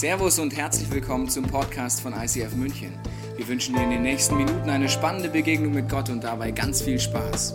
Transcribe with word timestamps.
Servus 0.00 0.38
und 0.38 0.56
herzlich 0.56 0.90
willkommen 0.90 1.28
zum 1.28 1.44
Podcast 1.44 2.00
von 2.00 2.14
ICF 2.14 2.54
München. 2.54 2.98
Wir 3.36 3.46
wünschen 3.46 3.74
dir 3.74 3.82
in 3.82 3.90
den 3.90 4.00
nächsten 4.00 4.34
Minuten 4.34 4.70
eine 4.70 4.88
spannende 4.88 5.28
Begegnung 5.28 5.74
mit 5.74 5.90
Gott 5.90 6.08
und 6.08 6.24
dabei 6.24 6.52
ganz 6.52 6.80
viel 6.80 6.98
Spaß. 6.98 7.52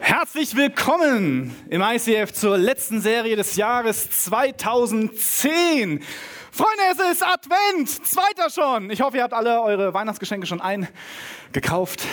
Herzlich 0.00 0.56
willkommen 0.56 1.54
im 1.68 1.82
ICF 1.82 2.32
zur 2.32 2.56
letzten 2.56 3.02
Serie 3.02 3.36
des 3.36 3.56
Jahres 3.56 4.08
2010. 4.22 6.02
Freunde, 6.50 6.82
es 6.92 7.12
ist 7.12 7.22
Advent, 7.22 8.06
zweiter 8.06 8.48
schon. 8.48 8.88
Ich 8.88 9.02
hoffe, 9.02 9.18
ihr 9.18 9.22
habt 9.22 9.34
alle 9.34 9.60
eure 9.60 9.92
Weihnachtsgeschenke 9.92 10.46
schon 10.46 10.62
eingekauft. 10.62 12.06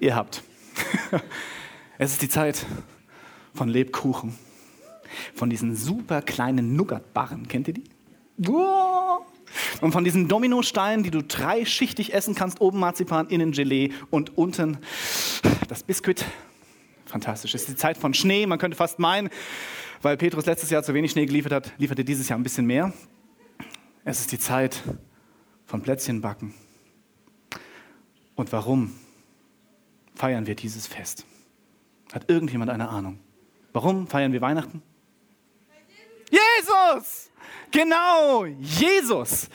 Ihr 0.00 0.14
habt. 0.14 0.42
Es 1.96 2.12
ist 2.12 2.22
die 2.22 2.28
Zeit 2.28 2.66
von 3.54 3.68
Lebkuchen, 3.68 4.36
von 5.34 5.48
diesen 5.48 5.76
super 5.76 6.22
kleinen 6.22 6.74
Nougatbarren. 6.74 7.46
Kennt 7.46 7.68
ihr 7.68 7.74
die? 7.74 7.84
Und 9.80 9.92
von 9.92 10.02
diesen 10.02 10.26
Dominosteinen, 10.26 11.04
die 11.04 11.12
du 11.12 11.22
dreischichtig 11.22 12.12
essen 12.12 12.34
kannst, 12.34 12.60
oben 12.60 12.80
Marzipan, 12.80 13.28
innen 13.28 13.52
Gelee 13.52 13.92
und 14.10 14.36
unten 14.36 14.78
das 15.68 15.84
Biskuit. 15.84 16.24
Fantastisch. 17.06 17.54
Es 17.54 17.62
ist 17.62 17.70
die 17.70 17.76
Zeit 17.76 17.96
von 17.96 18.12
Schnee. 18.12 18.46
Man 18.46 18.58
könnte 18.58 18.76
fast 18.76 18.98
meinen, 18.98 19.30
weil 20.02 20.16
Petrus 20.16 20.46
letztes 20.46 20.70
Jahr 20.70 20.82
zu 20.82 20.94
wenig 20.94 21.12
Schnee 21.12 21.26
geliefert 21.26 21.52
hat, 21.52 21.72
liefert 21.78 21.98
er 21.98 22.04
dieses 22.04 22.28
Jahr 22.28 22.38
ein 22.38 22.42
bisschen 22.42 22.66
mehr. 22.66 22.92
Es 24.04 24.18
ist 24.18 24.32
die 24.32 24.38
Zeit 24.40 24.82
von 25.64 25.80
Plätzchenbacken. 25.80 26.54
Und 28.34 28.50
warum 28.50 28.92
feiern 30.16 30.48
wir 30.48 30.56
dieses 30.56 30.88
Fest? 30.88 31.24
Hat 32.14 32.30
irgendjemand 32.30 32.70
eine 32.70 32.88
Ahnung? 32.88 33.18
Warum 33.72 34.06
feiern 34.06 34.32
wir 34.32 34.40
Weihnachten? 34.40 34.82
Jesus! 36.30 37.28
Genau, 37.72 38.44
Jesus. 38.44 39.48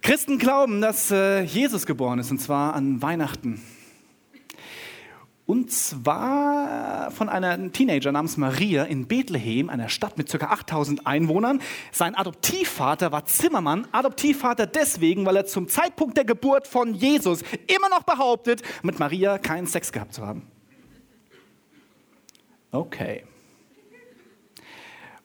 Christen 0.00 0.38
glauben, 0.38 0.80
dass 0.80 1.10
äh, 1.10 1.42
Jesus 1.42 1.84
geboren 1.84 2.18
ist, 2.18 2.30
und 2.30 2.38
zwar 2.38 2.72
an 2.72 3.02
Weihnachten. 3.02 3.60
Und 5.44 5.70
zwar 5.70 7.10
von 7.10 7.28
einer 7.28 7.72
Teenager 7.72 8.10
namens 8.10 8.38
Maria 8.38 8.84
in 8.84 9.06
Bethlehem, 9.06 9.68
einer 9.68 9.90
Stadt 9.90 10.16
mit 10.16 10.30
ca. 10.30 10.46
8000 10.46 11.06
Einwohnern. 11.06 11.60
Sein 11.92 12.14
Adoptivvater 12.14 13.12
war 13.12 13.26
Zimmermann. 13.26 13.86
Adoptivvater 13.92 14.66
deswegen, 14.66 15.26
weil 15.26 15.36
er 15.36 15.44
zum 15.44 15.68
Zeitpunkt 15.68 16.16
der 16.16 16.24
Geburt 16.24 16.66
von 16.66 16.94
Jesus 16.94 17.42
immer 17.66 17.90
noch 17.90 18.04
behauptet, 18.04 18.62
mit 18.82 18.98
Maria 18.98 19.36
keinen 19.36 19.66
Sex 19.66 19.92
gehabt 19.92 20.14
zu 20.14 20.26
haben. 20.26 20.50
Okay. 22.70 23.24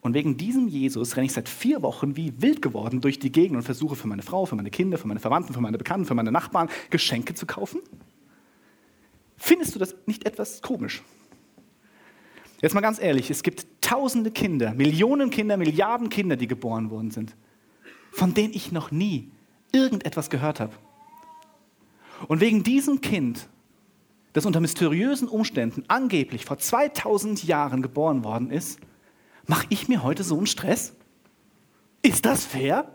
Und 0.02 0.14
wegen 0.14 0.36
diesem 0.36 0.68
Jesus 0.68 1.16
renne 1.16 1.28
ich 1.28 1.34
seit 1.34 1.48
vier 1.48 1.82
Wochen 1.82 2.18
wie 2.18 2.34
wild 2.42 2.62
geworden 2.62 3.00
durch 3.00 3.20
die 3.20 3.32
Gegend 3.32 3.56
und 3.56 3.64
versuche 3.64 3.96
für 3.96 4.08
meine 4.08 4.22
Frau, 4.22 4.46
für 4.46 4.58
meine 4.58 4.70
Kinder, 4.70 4.98
für 4.98 5.08
meine 5.08 5.22
Verwandten, 5.22 5.54
für 5.54 5.62
meine 5.62 5.78
Bekannten, 5.78 6.06
für 6.06 6.14
meine 6.14 6.32
Nachbarn 6.32 6.70
Geschenke 6.90 7.34
zu 7.36 7.46
kaufen. 7.46 7.80
Findest 9.38 9.76
du 9.76 9.80
das 9.80 9.96
nicht 10.06 10.26
etwas 10.26 10.62
komisch? 10.62 11.02
Jetzt 12.62 12.74
mal 12.74 12.82
ganz 12.82 13.02
ehrlich, 13.02 13.30
es 13.30 13.44
gibt 13.44 13.66
tausende 13.82 14.32
Kinder, 14.32 14.74
Millionen 14.74 15.30
Kinder, 15.30 15.58
Milliarden 15.58 16.10
Kinder, 16.10 16.36
die 16.36 16.48
geboren 16.48 16.90
worden 16.90 17.12
sind, 17.12 17.36
von 18.12 18.34
denen 18.34 18.54
ich 18.54 18.72
noch 18.72 18.92
nie 18.92 19.32
irgendetwas 19.72 20.30
gehört 20.30 20.60
habe. 20.60 20.74
Und 22.28 22.42
wegen 22.42 22.64
diesem 22.64 23.02
Kind 23.02 23.50
das 24.34 24.46
unter 24.46 24.60
mysteriösen 24.60 25.28
Umständen 25.28 25.84
angeblich 25.88 26.46
vor 26.46 26.58
2000 26.58 27.44
Jahren 27.44 27.82
geboren 27.82 28.24
worden 28.24 28.52
ist, 28.52 28.80
mache 29.46 29.68
ich 29.70 29.88
mir 29.88 30.04
heute 30.04 30.24
so 30.24 30.38
einen 30.38 30.48
Stress? 30.48 30.96
Ist 32.02 32.26
das 32.26 32.46
fair? 32.46 32.92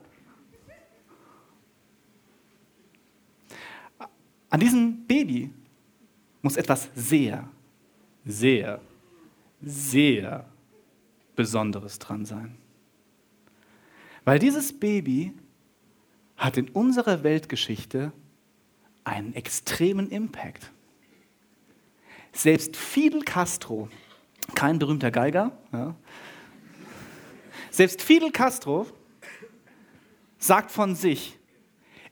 An 4.50 4.60
diesem 4.60 5.06
Baby 5.06 5.50
muss 6.42 6.56
etwas 6.56 6.88
sehr, 6.94 7.48
sehr, 8.24 8.80
sehr 9.60 10.46
Besonderes 11.36 11.98
dran 11.98 12.24
sein. 12.24 12.56
Weil 14.24 14.38
dieses 14.38 14.78
Baby 14.78 15.32
hat 16.36 16.56
in 16.56 16.68
unserer 16.68 17.22
Weltgeschichte 17.22 18.12
einen 19.04 19.34
extremen 19.34 20.10
Impact. 20.10 20.70
Selbst 22.32 22.76
Fidel 22.76 23.22
Castro, 23.22 23.88
kein 24.54 24.78
berühmter 24.78 25.10
Geiger, 25.10 25.52
ja, 25.72 25.94
selbst 27.70 28.02
Fidel 28.02 28.32
Castro 28.32 28.86
sagt 30.38 30.70
von 30.70 30.94
sich, 30.94 31.38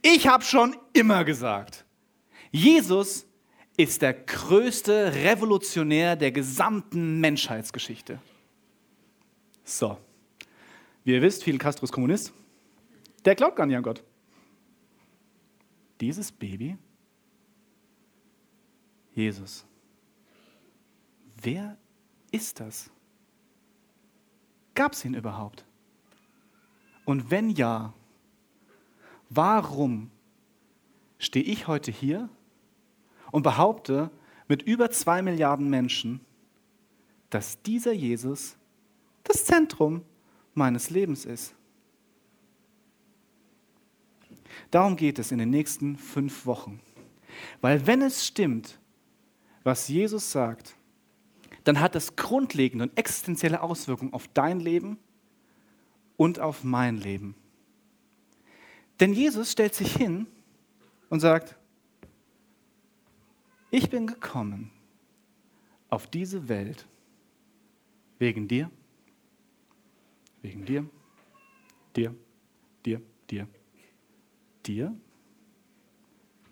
ich 0.03 0.29
habe 0.29 0.45
schon 0.45 0.77
immer 0.93 1.25
gesagt, 1.25 1.85
Jesus 2.53 3.27
ist 3.77 4.03
der 4.03 4.15
größte 4.15 5.13
Revolutionär 5.15 6.17
der 6.17 6.33
gesamten 6.33 7.21
Menschheitsgeschichte. 7.21 8.21
So, 9.65 9.99
wie 11.05 11.15
ihr 11.15 11.23
wisst, 11.23 11.45
Fidel 11.45 11.59
Castro 11.59 11.85
ist 11.85 11.93
Kommunist. 11.93 12.33
Der 13.25 13.35
glaubt 13.35 13.57
gar 13.57 13.67
nicht 13.67 13.77
an 13.77 13.83
Gott. 13.83 14.05
Dieses 16.01 16.31
Baby, 16.31 16.77
Jesus, 19.15 19.67
wer 21.47 21.79
ist 22.33 22.61
das? 22.61 22.91
Gab 24.75 24.93
es 24.93 25.05
ihn 25.05 25.15
überhaupt? 25.15 25.65
Und 27.07 27.31
wenn 27.31 27.51
ja, 27.51 27.95
warum 29.31 30.11
stehe 31.19 31.45
ich 31.45 31.69
heute 31.69 31.91
hier 31.91 32.29
und 33.31 33.43
behaupte 33.43 34.11
mit 34.49 34.63
über 34.63 34.91
zwei 34.91 35.23
Milliarden 35.23 35.71
Menschen, 35.71 36.21
dass 37.31 37.63
dieser 37.63 37.93
Jesus 37.93 38.57
das 39.25 39.45
Zentrum 39.45 40.03
meines 40.53 40.91
Lebens 40.91 41.25
ist? 41.25 41.55
Darum 44.71 44.97
geht 44.97 45.19
es 45.19 45.31
in 45.31 45.39
den 45.39 45.51
nächsten 45.51 45.97
fünf 45.97 46.45
Wochen. 46.45 46.81
Weil 47.61 47.87
wenn 47.87 48.03
es 48.03 48.27
stimmt, 48.27 48.81
was 49.63 49.89
Jesus 49.89 50.33
sagt, 50.33 50.77
dann 51.67 51.81
hat 51.81 51.97
das 51.97 52.15
grundlegende 52.15 52.85
und 52.85 52.97
existenzielle 52.97 53.61
Auswirkungen 53.61 54.13
auf 54.13 54.29
dein 54.29 54.61
Leben 54.61 54.99
und 56.17 56.39
auf 56.39 56.63
mein 56.63 56.97
Leben. 56.97 57.35
Denn 59.01 59.13
Jesus 59.13 59.51
stellt 59.51 59.75
sich 59.75 59.97
hin 59.97 60.29
und 61.11 61.19
sagt, 61.19 61.57
ich 63.73 63.91
bin 63.91 64.07
gekommen 64.07 64.71
auf 65.91 66.07
diese 66.07 66.49
Welt 66.49 66.87
wegen 68.21 68.47
dir, 68.47 68.71
wegen 70.43 70.65
dir, 70.65 70.89
dir, 71.97 72.15
dir, 72.85 73.03
dir, 73.29 73.49
dir, 74.65 74.97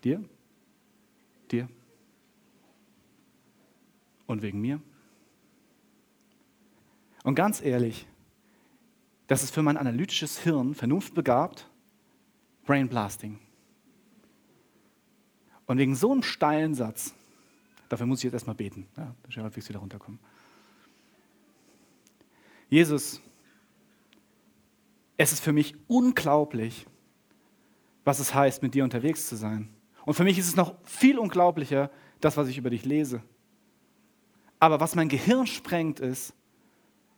dir, 0.03 0.29
dir 1.49 1.69
und 4.27 4.41
wegen 4.41 4.59
mir. 4.59 4.81
Und 7.25 7.33
ganz 7.33 7.59
ehrlich, 7.59 8.05
das 9.25 9.41
ist 9.41 9.51
für 9.51 9.63
mein 9.63 9.77
analytisches 9.77 10.37
Hirn 10.37 10.75
vernunftbegabt, 10.75 11.67
Brain 12.67 12.87
Blasting. 12.87 13.39
Und 15.65 15.79
wegen 15.79 15.95
so 15.95 16.11
einem 16.11 16.21
steilen 16.21 16.75
Satz, 16.75 17.15
dafür 17.89 18.05
muss 18.05 18.19
ich 18.19 18.25
jetzt 18.25 18.33
erstmal 18.33 18.55
beten, 18.55 18.85
ja, 18.95 19.15
dass 19.23 19.31
ich 19.31 19.37
halbwegs 19.39 19.67
wieder 19.67 19.79
runterkomme. 19.79 20.19
Jesus, 22.69 23.19
es 25.17 25.33
ist 25.33 25.43
für 25.43 25.51
mich 25.51 25.73
unglaublich, 25.87 26.85
was 28.03 28.19
es 28.19 28.35
heißt, 28.35 28.61
mit 28.61 28.75
dir 28.75 28.83
unterwegs 28.83 29.27
zu 29.27 29.35
sein. 29.35 29.69
Und 30.05 30.13
für 30.13 30.25
mich 30.25 30.37
ist 30.37 30.47
es 30.47 30.55
noch 30.55 30.75
viel 30.83 31.17
unglaublicher, 31.17 31.89
das, 32.21 32.37
was 32.37 32.49
ich 32.49 32.59
über 32.59 32.69
dich 32.69 32.85
lese. 32.85 33.23
Aber 34.59 34.79
was 34.79 34.93
mein 34.93 35.09
Gehirn 35.09 35.47
sprengt, 35.47 35.99
ist, 35.99 36.35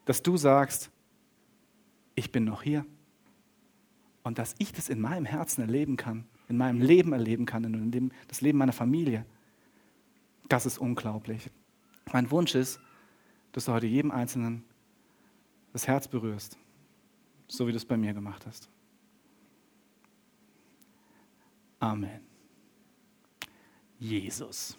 dass 0.07 0.23
du 0.23 0.37
sagst, 0.37 0.89
ich 2.15 2.31
bin 2.31 2.45
noch 2.45 2.63
hier. 2.63 2.85
Und 4.23 4.39
dass 4.39 4.55
ich 4.57 4.71
das 4.71 4.87
in 4.89 5.01
meinem 5.01 5.25
Herzen 5.25 5.61
erleben 5.61 5.97
kann, 5.97 6.25
in 6.47 6.57
meinem 6.57 6.81
Leben 6.81 7.11
erleben 7.11 7.45
kann, 7.45 7.65
in 7.65 7.91
dem, 7.91 8.11
das 8.29 8.39
Leben 8.39 8.57
meiner 8.57 8.71
Familie. 8.71 9.25
Das 10.47 10.65
ist 10.65 10.77
unglaublich. 10.77 11.49
Mein 12.11 12.31
Wunsch 12.31 12.55
ist, 12.55 12.79
dass 13.51 13.65
du 13.65 13.73
heute 13.73 13.85
jedem 13.85 14.11
Einzelnen 14.11 14.63
das 15.73 15.87
Herz 15.87 16.07
berührst, 16.07 16.57
so 17.49 17.67
wie 17.67 17.71
du 17.71 17.77
es 17.77 17.85
bei 17.85 17.97
mir 17.97 18.13
gemacht 18.13 18.45
hast. 18.45 18.69
Amen. 21.79 22.21
Jesus. 23.99 24.77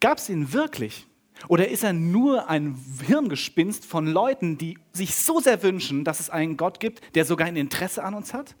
Gab 0.00 0.18
es 0.18 0.28
ihn 0.28 0.52
wirklich? 0.52 1.06
Oder 1.48 1.68
ist 1.68 1.84
er 1.84 1.92
nur 1.92 2.48
ein 2.48 2.76
Hirngespinst 3.06 3.84
von 3.84 4.06
Leuten, 4.06 4.58
die 4.58 4.78
sich 4.92 5.14
so 5.14 5.40
sehr 5.40 5.62
wünschen, 5.62 6.04
dass 6.04 6.20
es 6.20 6.30
einen 6.30 6.56
Gott 6.56 6.80
gibt, 6.80 7.14
der 7.14 7.24
sogar 7.24 7.46
ein 7.46 7.56
Interesse 7.56 8.02
an 8.02 8.14
uns 8.14 8.32
hat? 8.32 8.56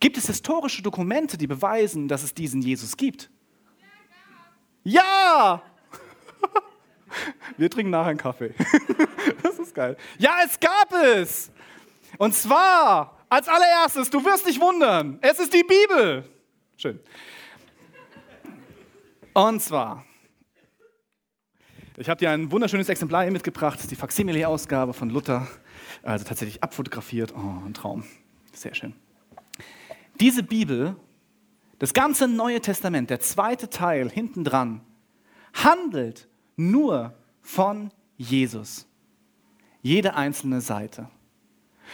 Gibt 0.00 0.16
es 0.16 0.26
historische 0.26 0.82
Dokumente, 0.82 1.38
die 1.38 1.46
beweisen, 1.46 2.08
dass 2.08 2.22
es 2.22 2.34
diesen 2.34 2.60
Jesus 2.60 2.96
gibt? 2.96 3.30
Ja! 4.82 5.62
Wir 7.56 7.70
trinken 7.70 7.90
nachher 7.90 8.10
einen 8.10 8.18
Kaffee. 8.18 8.54
Das 9.42 9.58
ist 9.58 9.74
geil. 9.74 9.96
Ja, 10.18 10.38
es 10.44 10.58
gab 10.58 10.92
es! 10.92 11.52
Und 12.18 12.34
zwar, 12.34 13.24
als 13.28 13.46
allererstes, 13.46 14.10
du 14.10 14.24
wirst 14.24 14.46
dich 14.46 14.60
wundern, 14.60 15.18
es 15.20 15.38
ist 15.38 15.54
die 15.54 15.62
Bibel. 15.62 16.28
Schön. 16.76 16.98
Und 19.32 19.62
zwar, 19.62 20.04
ich 21.96 22.08
habe 22.08 22.18
dir 22.18 22.30
ein 22.30 22.50
wunderschönes 22.50 22.88
Exemplar 22.88 23.22
hier 23.22 23.32
mitgebracht, 23.32 23.78
die 23.90 23.96
Faksimile-Ausgabe 23.96 24.94
von 24.94 25.10
Luther, 25.10 25.46
also 26.02 26.24
tatsächlich 26.24 26.62
abfotografiert. 26.62 27.34
Oh, 27.36 27.66
ein 27.66 27.74
Traum. 27.74 28.04
Sehr 28.52 28.74
schön. 28.74 28.94
Diese 30.20 30.42
Bibel, 30.42 30.96
das 31.78 31.92
ganze 31.92 32.28
Neue 32.28 32.60
Testament, 32.60 33.10
der 33.10 33.20
zweite 33.20 33.68
Teil 33.68 34.10
hinten 34.10 34.44
dran, 34.44 34.80
handelt 35.52 36.28
nur 36.56 37.14
von 37.40 37.90
Jesus. 38.16 38.86
Jede 39.82 40.14
einzelne 40.14 40.60
Seite. 40.60 41.08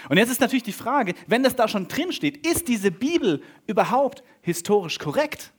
Und 0.09 0.19
jetzt 0.19 0.31
ist 0.31 0.41
natürlich 0.41 0.63
die 0.63 0.73
Frage, 0.73 1.15
wenn 1.27 1.43
das 1.43 1.57
da 1.57 1.67
schon 1.67 1.89
drin 1.89 2.13
steht, 2.13 2.47
ist 2.47 2.69
diese 2.69 2.91
Bibel 2.91 3.43
überhaupt 3.67 4.23
historisch 4.43 4.99
korrekt? 4.99 5.53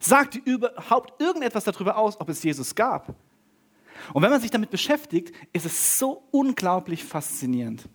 Sagt 0.00 0.34
die 0.34 0.38
überhaupt 0.38 1.20
irgendetwas 1.20 1.64
darüber 1.64 1.98
aus, 1.98 2.18
ob 2.20 2.28
es 2.28 2.42
Jesus 2.42 2.74
gab? 2.74 3.14
Und 4.12 4.22
wenn 4.22 4.30
man 4.30 4.40
sich 4.40 4.50
damit 4.50 4.70
beschäftigt, 4.70 5.34
ist 5.52 5.66
es 5.66 5.98
so 5.98 6.24
unglaublich 6.30 7.04
faszinierend. 7.04 7.88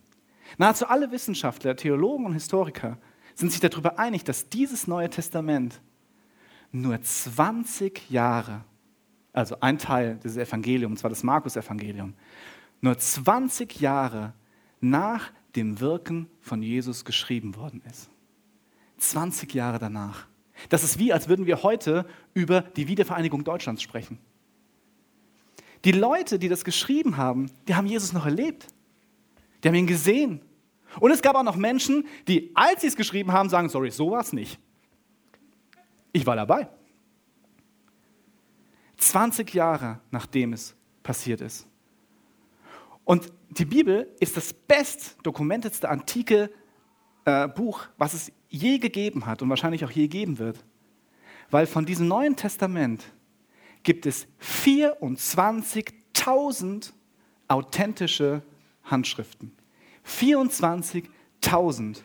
Nahezu 0.57 0.87
alle 0.87 1.11
Wissenschaftler, 1.11 1.75
Theologen 1.75 2.25
und 2.25 2.33
Historiker 2.33 2.97
sind 3.35 3.51
sich 3.51 3.61
darüber 3.61 3.97
einig, 3.97 4.23
dass 4.23 4.49
dieses 4.49 4.87
Neue 4.87 5.09
Testament 5.09 5.81
nur 6.71 7.01
20 7.01 8.09
Jahre, 8.09 8.63
also 9.31 9.57
ein 9.61 9.77
Teil 9.77 10.19
dieses 10.23 10.37
Evangeliums, 10.37 11.01
zwar 11.01 11.09
das 11.09 11.23
Markus-Evangelium, 11.23 12.13
nur 12.81 12.97
20 12.97 13.79
Jahre 13.79 14.33
nach 14.81 15.31
dem 15.55 15.79
Wirken 15.79 16.29
von 16.41 16.61
Jesus 16.61 17.05
geschrieben 17.05 17.55
worden 17.55 17.81
ist. 17.89 18.09
20 18.97 19.53
Jahre 19.53 19.79
danach. 19.79 20.27
Das 20.69 20.83
ist 20.83 20.99
wie, 20.99 21.13
als 21.13 21.27
würden 21.27 21.45
wir 21.45 21.63
heute 21.63 22.05
über 22.33 22.61
die 22.61 22.87
Wiedervereinigung 22.87 23.43
Deutschlands 23.43 23.81
sprechen. 23.81 24.19
Die 25.85 25.91
Leute, 25.91 26.39
die 26.39 26.49
das 26.49 26.63
geschrieben 26.63 27.17
haben, 27.17 27.51
die 27.67 27.75
haben 27.75 27.87
Jesus 27.87 28.13
noch 28.13 28.25
erlebt. 28.25 28.67
Die 29.63 29.67
haben 29.67 29.75
ihn 29.75 29.87
gesehen. 29.87 30.41
Und 30.99 31.11
es 31.11 31.21
gab 31.21 31.35
auch 31.35 31.43
noch 31.43 31.55
Menschen, 31.55 32.05
die, 32.27 32.51
als 32.53 32.81
sie 32.81 32.87
es 32.87 32.95
geschrieben 32.95 33.31
haben, 33.31 33.49
sagen, 33.49 33.69
sorry, 33.69 33.91
so 33.91 34.11
war 34.11 34.21
es 34.21 34.31
nicht. 34.31 34.59
Ich 36.11 36.25
war 36.25 36.35
dabei. 36.35 36.69
20 38.97 39.53
Jahre 39.53 39.99
nachdem 40.11 40.53
es 40.53 40.75
passiert 41.01 41.41
ist. 41.41 41.67
Und 43.03 43.33
die 43.49 43.65
Bibel 43.65 44.07
ist 44.19 44.37
das 44.37 44.53
bestdokumentetste 44.53 45.89
antike 45.89 46.49
äh, 47.25 47.47
Buch, 47.47 47.87
was 47.97 48.13
es 48.13 48.31
je 48.49 48.77
gegeben 48.77 49.25
hat 49.25 49.41
und 49.41 49.49
wahrscheinlich 49.49 49.83
auch 49.83 49.91
je 49.91 50.07
geben 50.07 50.39
wird. 50.39 50.63
Weil 51.49 51.67
von 51.67 51.85
diesem 51.85 52.07
Neuen 52.07 52.35
Testament 52.35 53.03
gibt 53.83 54.05
es 54.05 54.27
24.000 54.41 56.91
authentische 57.47 58.43
Handschriften. 58.83 59.55
24.000. 60.05 62.01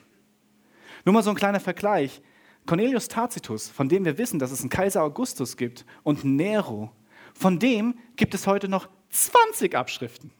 Nur 1.04 1.12
mal 1.12 1.22
so 1.22 1.30
ein 1.30 1.36
kleiner 1.36 1.60
Vergleich. 1.60 2.20
Cornelius 2.66 3.08
Tacitus, 3.08 3.70
von 3.70 3.88
dem 3.88 4.04
wir 4.04 4.18
wissen, 4.18 4.38
dass 4.38 4.50
es 4.50 4.60
einen 4.60 4.68
Kaiser 4.68 5.02
Augustus 5.02 5.56
gibt, 5.56 5.86
und 6.02 6.22
Nero, 6.24 6.92
von 7.32 7.58
dem 7.58 7.98
gibt 8.16 8.34
es 8.34 8.46
heute 8.46 8.68
noch 8.68 8.90
20 9.10 9.74
Abschriften. 9.74 10.30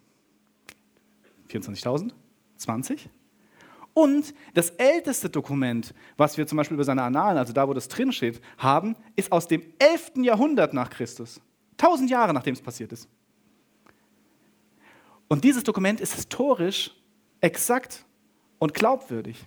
24.000? 1.49 2.13
20? 2.57 3.09
Und 3.99 4.33
das 4.55 4.71
älteste 4.71 5.29
Dokument, 5.29 5.93
was 6.17 6.39
wir 6.39 6.47
zum 6.47 6.57
Beispiel 6.57 6.77
über 6.77 6.85
seine 6.85 7.03
Annalen, 7.03 7.37
also 7.37 7.53
da, 7.53 7.67
wo 7.67 7.75
das 7.75 7.89
drin 7.89 8.13
steht, 8.13 8.41
haben, 8.57 8.95
ist 9.17 9.33
aus 9.33 9.49
dem 9.49 9.61
11. 9.81 10.19
Jahrhundert 10.19 10.73
nach 10.73 10.89
Christus. 10.89 11.41
1000 11.79 12.09
Jahre 12.09 12.33
nachdem 12.33 12.55
es 12.55 12.63
passiert 12.63 12.93
ist. 12.93 13.09
Und 15.27 15.43
dieses 15.43 15.65
Dokument 15.65 16.01
ist 16.01 16.15
historisch 16.15 16.95
exakt 17.41 18.05
und 18.61 18.73
glaubwürdig. 18.73 19.45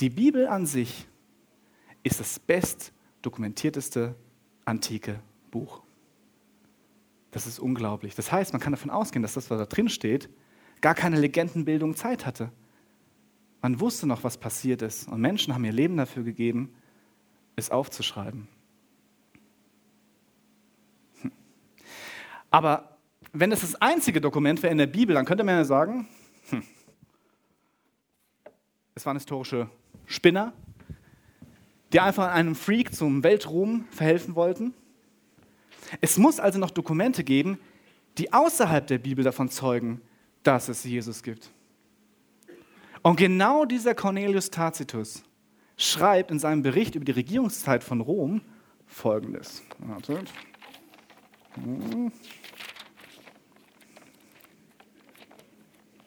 Die 0.00 0.08
Bibel 0.08 0.46
an 0.46 0.64
sich 0.64 1.06
ist 2.04 2.20
das 2.20 2.38
best 2.38 2.94
dokumentierteste 3.20 4.14
antike 4.64 5.20
Buch. 5.50 5.82
Das 7.32 7.46
ist 7.46 7.58
unglaublich. 7.58 8.14
Das 8.14 8.32
heißt, 8.32 8.54
man 8.54 8.62
kann 8.62 8.72
davon 8.72 8.88
ausgehen, 8.88 9.20
dass 9.20 9.34
das, 9.34 9.50
was 9.50 9.58
da 9.58 9.66
drin 9.66 9.90
steht, 9.90 10.30
gar 10.80 10.94
keine 10.94 11.20
Legendenbildung 11.20 11.94
Zeit 11.94 12.24
hatte. 12.24 12.50
Man 13.60 13.80
wusste 13.80 14.06
noch, 14.06 14.24
was 14.24 14.38
passiert 14.38 14.82
ist. 14.82 15.08
Und 15.08 15.20
Menschen 15.20 15.54
haben 15.54 15.64
ihr 15.64 15.72
Leben 15.72 15.96
dafür 15.96 16.22
gegeben, 16.22 16.74
es 17.56 17.70
aufzuschreiben. 17.70 18.48
Hm. 21.22 21.32
Aber 22.50 22.96
wenn 23.32 23.52
es 23.52 23.60
das 23.60 23.74
einzige 23.76 24.20
Dokument 24.20 24.62
wäre 24.62 24.72
in 24.72 24.78
der 24.78 24.86
Bibel, 24.86 25.14
dann 25.14 25.24
könnte 25.24 25.44
man 25.44 25.56
ja 25.56 25.64
sagen, 25.64 26.08
hm, 26.50 26.62
es 28.94 29.04
waren 29.06 29.16
historische 29.16 29.68
Spinner, 30.06 30.52
die 31.92 32.00
einfach 32.00 32.32
einem 32.32 32.54
Freak 32.54 32.94
zum 32.94 33.22
Weltruhm 33.22 33.86
verhelfen 33.90 34.34
wollten. 34.34 34.74
Es 36.00 36.18
muss 36.18 36.40
also 36.40 36.58
noch 36.58 36.70
Dokumente 36.70 37.24
geben, 37.24 37.58
die 38.18 38.32
außerhalb 38.32 38.86
der 38.86 38.98
Bibel 38.98 39.24
davon 39.24 39.48
zeugen, 39.48 40.00
dass 40.42 40.68
es 40.68 40.84
Jesus 40.84 41.22
gibt. 41.22 41.50
Und 43.08 43.16
genau 43.16 43.64
dieser 43.64 43.94
Cornelius 43.94 44.50
Tacitus 44.50 45.22
schreibt 45.78 46.30
in 46.30 46.38
seinem 46.38 46.60
Bericht 46.60 46.94
über 46.94 47.06
die 47.06 47.12
Regierungszeit 47.12 47.82
von 47.82 48.02
Rom 48.02 48.42
folgendes. 48.86 49.62
Wartet. 49.78 50.30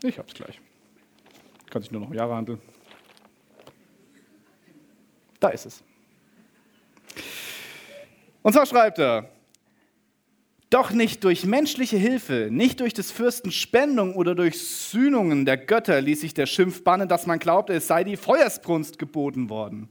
Ich 0.03 0.19
hab's 0.19 0.35
gleich. 0.35 0.61
Kann 1.71 1.81
sich 1.81 1.89
nur 1.89 2.01
noch 2.01 2.09
um 2.09 2.13
Jahre 2.13 2.35
handeln. 2.35 2.61
Da 5.39 5.49
ist 5.49 5.65
es. 5.65 5.83
Und 8.43 8.53
zwar 8.53 8.67
schreibt 8.67 8.99
er, 8.99 9.27
doch 10.71 10.91
nicht 10.91 11.23
durch 11.25 11.45
menschliche 11.45 11.97
Hilfe, 11.97 12.47
nicht 12.49 12.79
durch 12.79 12.93
des 12.93 13.11
Fürsten 13.11 13.51
Spendung 13.51 14.15
oder 14.15 14.33
durch 14.33 14.59
Sühnungen 14.59 15.45
der 15.45 15.57
Götter 15.57 16.01
ließ 16.01 16.21
sich 16.21 16.33
der 16.33 16.45
Schimpf 16.45 16.83
bannen, 16.83 17.09
dass 17.09 17.27
man 17.27 17.39
glaubte, 17.39 17.73
es 17.73 17.87
sei 17.87 18.03
die 18.03 18.17
Feuersbrunst 18.17 18.97
geboten 18.97 19.49
worden. 19.49 19.89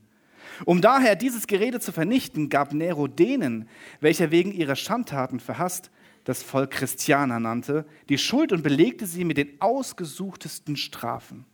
Um 0.65 0.81
daher 0.81 1.17
dieses 1.17 1.47
Gerede 1.47 1.81
zu 1.81 1.93
vernichten, 1.93 2.49
gab 2.49 2.73
Nero 2.73 3.07
denen, 3.09 3.69
welcher 4.01 4.31
wegen 4.31 4.53
ihrer 4.53 4.77
Schandtaten 4.77 5.39
verhasst 5.39 5.91
das 6.25 6.43
Volk 6.43 6.71
Christianer 6.73 7.41
nannte, 7.41 7.87
die 8.09 8.19
Schuld 8.19 8.53
und 8.53 8.63
belegte 8.63 9.07
sie 9.07 9.25
mit 9.25 9.37
den 9.37 9.61
ausgesuchtesten 9.61 10.77
Strafen. 10.77 11.45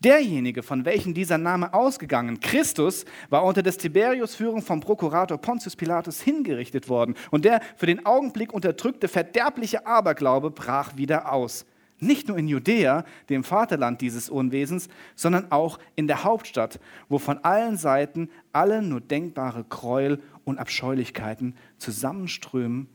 Derjenige, 0.00 0.62
von 0.62 0.84
welchem 0.84 1.14
dieser 1.14 1.38
Name 1.38 1.72
ausgegangen, 1.72 2.40
Christus, 2.40 3.06
war 3.30 3.44
unter 3.44 3.62
des 3.62 3.78
Tiberius 3.78 4.34
Führung 4.34 4.60
vom 4.60 4.80
Prokurator 4.80 5.38
Pontius 5.38 5.74
Pilatus 5.74 6.20
hingerichtet 6.20 6.90
worden 6.90 7.14
und 7.30 7.46
der 7.46 7.62
für 7.76 7.86
den 7.86 8.04
Augenblick 8.04 8.52
unterdrückte 8.52 9.08
verderbliche 9.08 9.86
Aberglaube 9.86 10.50
brach 10.50 10.96
wieder 10.96 11.32
aus. 11.32 11.64
Nicht 11.98 12.28
nur 12.28 12.36
in 12.36 12.46
Judäa, 12.46 13.06
dem 13.30 13.42
Vaterland 13.42 14.02
dieses 14.02 14.28
Unwesens, 14.28 14.90
sondern 15.14 15.50
auch 15.50 15.78
in 15.94 16.06
der 16.06 16.24
Hauptstadt, 16.24 16.78
wo 17.08 17.18
von 17.18 17.38
allen 17.38 17.78
Seiten 17.78 18.28
alle 18.52 18.82
nur 18.82 19.00
denkbare 19.00 19.64
Gräuel 19.64 20.20
und 20.44 20.58
Abscheulichkeiten 20.58 21.56
zusammenströmen 21.78 22.90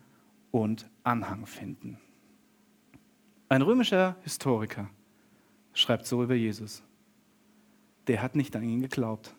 und 0.52 0.88
Anhang 1.04 1.48
finden. 1.48 1.98
Ein 3.50 3.64
römischer 3.64 4.18
Historiker 4.22 4.88
schreibt 5.74 6.06
so 6.06 6.22
über 6.22 6.36
Jesus 6.36 6.84
der 8.08 8.22
hat 8.22 8.36
nicht 8.36 8.56
an 8.56 8.64
ihn 8.64 8.82
geglaubt. 8.82 9.36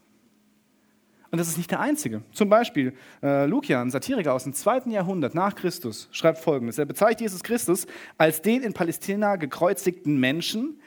Und 1.33 1.39
das 1.39 1.49
ist 1.49 1.57
nicht 1.57 1.71
der 1.71 1.81
einzige. 1.81 2.21
Zum 2.33 2.51
Beispiel 2.51 2.93
äh, 3.23 3.47
Lukian, 3.47 3.91
Satiriker 3.91 4.35
aus 4.35 4.45
dem 4.45 4.53
zweiten 4.53 4.91
Jahrhundert 4.91 5.35
nach 5.35 5.55
Christus, 5.55 6.11
schreibt 6.13 6.37
folgendes. 6.37 6.77
Er 6.77 6.85
bezeichnet 6.85 7.23
Jesus 7.23 7.43
Christus 7.43 7.87
als 8.19 8.43
den 8.43 8.63
in 8.63 8.75
Palästina 8.75 9.37
gekreuzigten 9.37 10.21
Menschen, 10.21 10.79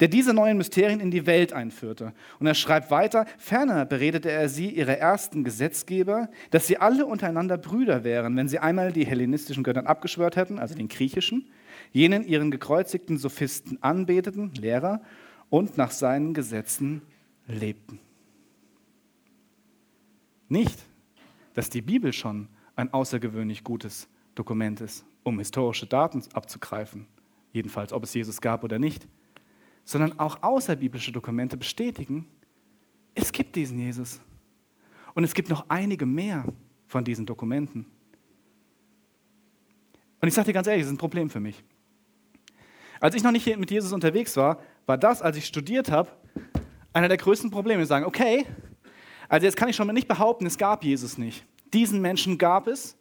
der 0.00 0.08
diese 0.08 0.32
neuen 0.32 0.56
Mysterien 0.56 1.00
in 1.00 1.10
die 1.10 1.26
Welt 1.26 1.52
einführte. 1.52 2.14
Und 2.38 2.46
er 2.46 2.54
schreibt 2.54 2.90
weiter, 2.90 3.26
ferner 3.36 3.84
beredete 3.84 4.30
er 4.30 4.48
sie, 4.48 4.70
ihre 4.70 4.98
ersten 4.98 5.44
Gesetzgeber, 5.44 6.30
dass 6.50 6.66
sie 6.66 6.78
alle 6.78 7.04
untereinander 7.04 7.58
Brüder 7.58 8.02
wären, 8.02 8.34
wenn 8.38 8.48
sie 8.48 8.58
einmal 8.58 8.92
die 8.92 9.04
hellenistischen 9.04 9.64
Göttern 9.64 9.86
abgeschwört 9.86 10.34
hätten, 10.34 10.58
also 10.58 10.74
den 10.74 10.88
griechischen, 10.88 11.50
jenen 11.92 12.24
ihren 12.24 12.50
gekreuzigten 12.50 13.18
Sophisten 13.18 13.76
anbeteten, 13.82 14.54
Lehrer, 14.54 15.02
und 15.50 15.76
nach 15.76 15.90
seinen 15.90 16.32
Gesetzen 16.32 17.02
lebten. 17.50 17.98
Nicht, 20.48 20.78
dass 21.54 21.70
die 21.70 21.82
Bibel 21.82 22.12
schon 22.12 22.48
ein 22.76 22.92
außergewöhnlich 22.92 23.64
gutes 23.64 24.08
Dokument 24.34 24.80
ist, 24.80 25.04
um 25.22 25.38
historische 25.38 25.86
Daten 25.86 26.22
abzugreifen, 26.32 27.06
jedenfalls 27.52 27.92
ob 27.92 28.04
es 28.04 28.14
Jesus 28.14 28.40
gab 28.40 28.64
oder 28.64 28.78
nicht, 28.78 29.06
sondern 29.84 30.18
auch 30.18 30.42
außerbiblische 30.42 31.12
Dokumente 31.12 31.56
bestätigen, 31.56 32.26
es 33.14 33.32
gibt 33.32 33.56
diesen 33.56 33.78
Jesus. 33.78 34.20
Und 35.14 35.24
es 35.24 35.34
gibt 35.34 35.48
noch 35.48 35.66
einige 35.68 36.06
mehr 36.06 36.44
von 36.86 37.04
diesen 37.04 37.26
Dokumenten. 37.26 37.86
Und 40.20 40.28
ich 40.28 40.34
sage 40.34 40.46
dir 40.46 40.52
ganz 40.52 40.66
ehrlich, 40.66 40.82
das 40.82 40.88
ist 40.88 40.94
ein 40.94 40.98
Problem 40.98 41.30
für 41.30 41.40
mich. 41.40 41.62
Als 43.00 43.14
ich 43.14 43.22
noch 43.22 43.32
nicht 43.32 43.46
mit 43.58 43.70
Jesus 43.70 43.92
unterwegs 43.92 44.36
war, 44.36 44.60
war 44.86 44.98
das, 44.98 45.22
als 45.22 45.36
ich 45.36 45.46
studiert 45.46 45.90
habe, 45.90 46.10
einer 46.92 47.08
der 47.08 47.16
größten 47.16 47.50
Probleme. 47.50 47.86
Sagen, 47.86 48.04
okay, 48.04 48.46
also 49.28 49.46
jetzt 49.46 49.56
kann 49.56 49.68
ich 49.68 49.76
schon 49.76 49.86
mal 49.86 49.92
nicht 49.92 50.08
behaupten, 50.08 50.46
es 50.46 50.58
gab 50.58 50.84
Jesus 50.84 51.18
nicht. 51.18 51.44
Diesen 51.72 52.00
Menschen 52.00 52.36
gab 52.36 52.66
es 52.66 52.96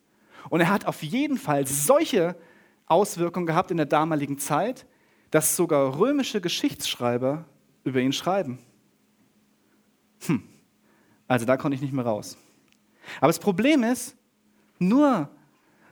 und 0.50 0.62
er 0.62 0.70
hat 0.70 0.86
auf 0.86 1.02
jeden 1.02 1.38
Fall 1.38 1.66
solche 1.66 2.36
Auswirkungen 2.86 3.46
gehabt 3.46 3.72
in 3.72 3.78
der 3.78 3.86
damaligen 3.86 4.38
Zeit, 4.38 4.86
dass 5.32 5.56
sogar 5.56 5.98
römische 5.98 6.42
Geschichtsschreiber 6.42 7.46
über 7.84 8.00
ihn 8.00 8.14
schreiben. 8.14 8.60
Hm, 10.26 10.44
also 11.28 11.46
da 11.46 11.58
konnte 11.58 11.76
ich 11.76 11.82
nicht 11.82 11.94
mehr 11.94 12.06
raus. 12.06 12.38
Aber 13.18 13.28
das 13.28 13.40
Problem 13.40 13.84
ist, 13.84 14.16
nur 14.78 15.30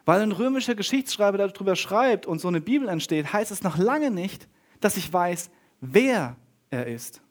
weil 0.06 0.22
ein 0.22 0.32
römischer 0.32 0.76
Geschichtsschreiber 0.76 1.38
darüber 1.38 1.76
schreibt 1.76 2.26
und 2.26 2.40
so 2.40 2.48
eine 2.48 2.62
Bibel 2.62 2.88
entsteht, 2.88 3.34
heißt 3.34 3.52
es 3.52 3.64
noch 3.64 3.78
lange 3.78 4.10
nicht, 4.10 4.48
dass 4.80 4.98
ich 4.98 5.12
weiß, 5.12 5.50
wer 5.82 6.38
er 6.70 6.88
ist. 6.88 7.22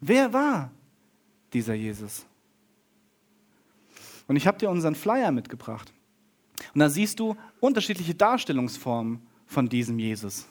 Wer 0.00 0.32
war 0.32 0.70
dieser 1.52 1.74
Jesus. 1.74 2.26
Und 4.28 4.36
ich 4.36 4.46
habe 4.46 4.58
dir 4.58 4.70
unseren 4.70 4.94
Flyer 4.94 5.30
mitgebracht. 5.32 5.92
Und 6.74 6.80
da 6.80 6.88
siehst 6.88 7.20
du 7.20 7.36
unterschiedliche 7.60 8.14
Darstellungsformen 8.14 9.26
von 9.46 9.68
diesem 9.68 9.98
Jesus. 9.98 10.46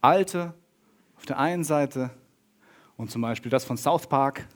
Alte 0.00 0.54
auf 1.16 1.26
der 1.26 1.38
einen 1.38 1.64
Seite 1.64 2.10
und 2.96 3.10
zum 3.10 3.22
Beispiel 3.22 3.50
das 3.50 3.64
von 3.64 3.76
South 3.76 4.08
Park, 4.08 4.46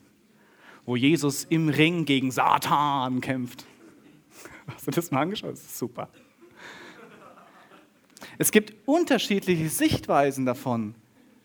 wo 0.84 0.96
Jesus 0.96 1.44
im 1.44 1.68
Ring 1.68 2.04
gegen 2.04 2.30
Satan 2.30 3.20
kämpft. 3.20 3.66
Hast 4.66 4.86
du 4.86 4.90
das 4.90 5.10
mal 5.10 5.22
angeschaut? 5.22 5.52
Das 5.52 5.60
ist 5.60 5.78
super. 5.78 6.08
Es 8.38 8.52
gibt 8.52 8.74
unterschiedliche 8.86 9.68
Sichtweisen 9.68 10.46
davon, 10.46 10.94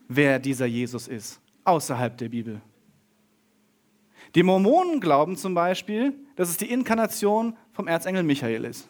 wer 0.07 0.39
dieser 0.39 0.65
Jesus 0.65 1.07
ist, 1.07 1.41
außerhalb 1.65 2.17
der 2.17 2.29
Bibel. 2.29 2.61
Die 4.33 4.43
Mormonen 4.43 4.99
glauben 4.99 5.37
zum 5.37 5.53
Beispiel, 5.53 6.13
dass 6.35 6.49
es 6.49 6.57
die 6.57 6.69
Inkarnation 6.71 7.57
vom 7.73 7.87
Erzengel 7.87 8.23
Michael 8.23 8.65
ist. 8.65 8.89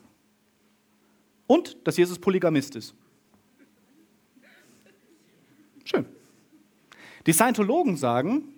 Und 1.48 1.78
dass 1.88 1.98
Jesus 1.98 2.20
Polygamist 2.20 2.76
ist. 2.76 2.96
Schön. 5.84 6.06
Die 7.26 7.34
Scientologen 7.34 7.98
sagen, 7.98 8.56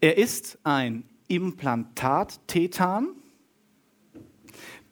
er 0.00 0.16
ist 0.16 0.58
ein 0.62 1.08
Implantat-Tetan, 1.28 3.08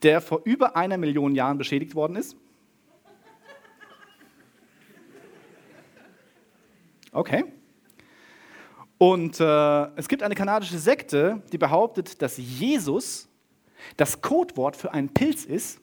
der 0.02 0.20
vor 0.20 0.40
über 0.44 0.74
einer 0.76 0.98
Million 0.98 1.34
Jahren 1.34 1.58
beschädigt 1.58 1.94
worden 1.94 2.16
ist. 2.16 2.36
Okay. 7.12 7.44
Und 9.02 9.40
äh, 9.40 9.86
es 9.96 10.06
gibt 10.06 10.22
eine 10.22 10.36
kanadische 10.36 10.78
Sekte, 10.78 11.42
die 11.50 11.58
behauptet, 11.58 12.22
dass 12.22 12.36
Jesus 12.36 13.28
das 13.96 14.22
Codewort 14.22 14.76
für 14.76 14.92
einen 14.92 15.08
Pilz 15.08 15.44
ist, 15.44 15.80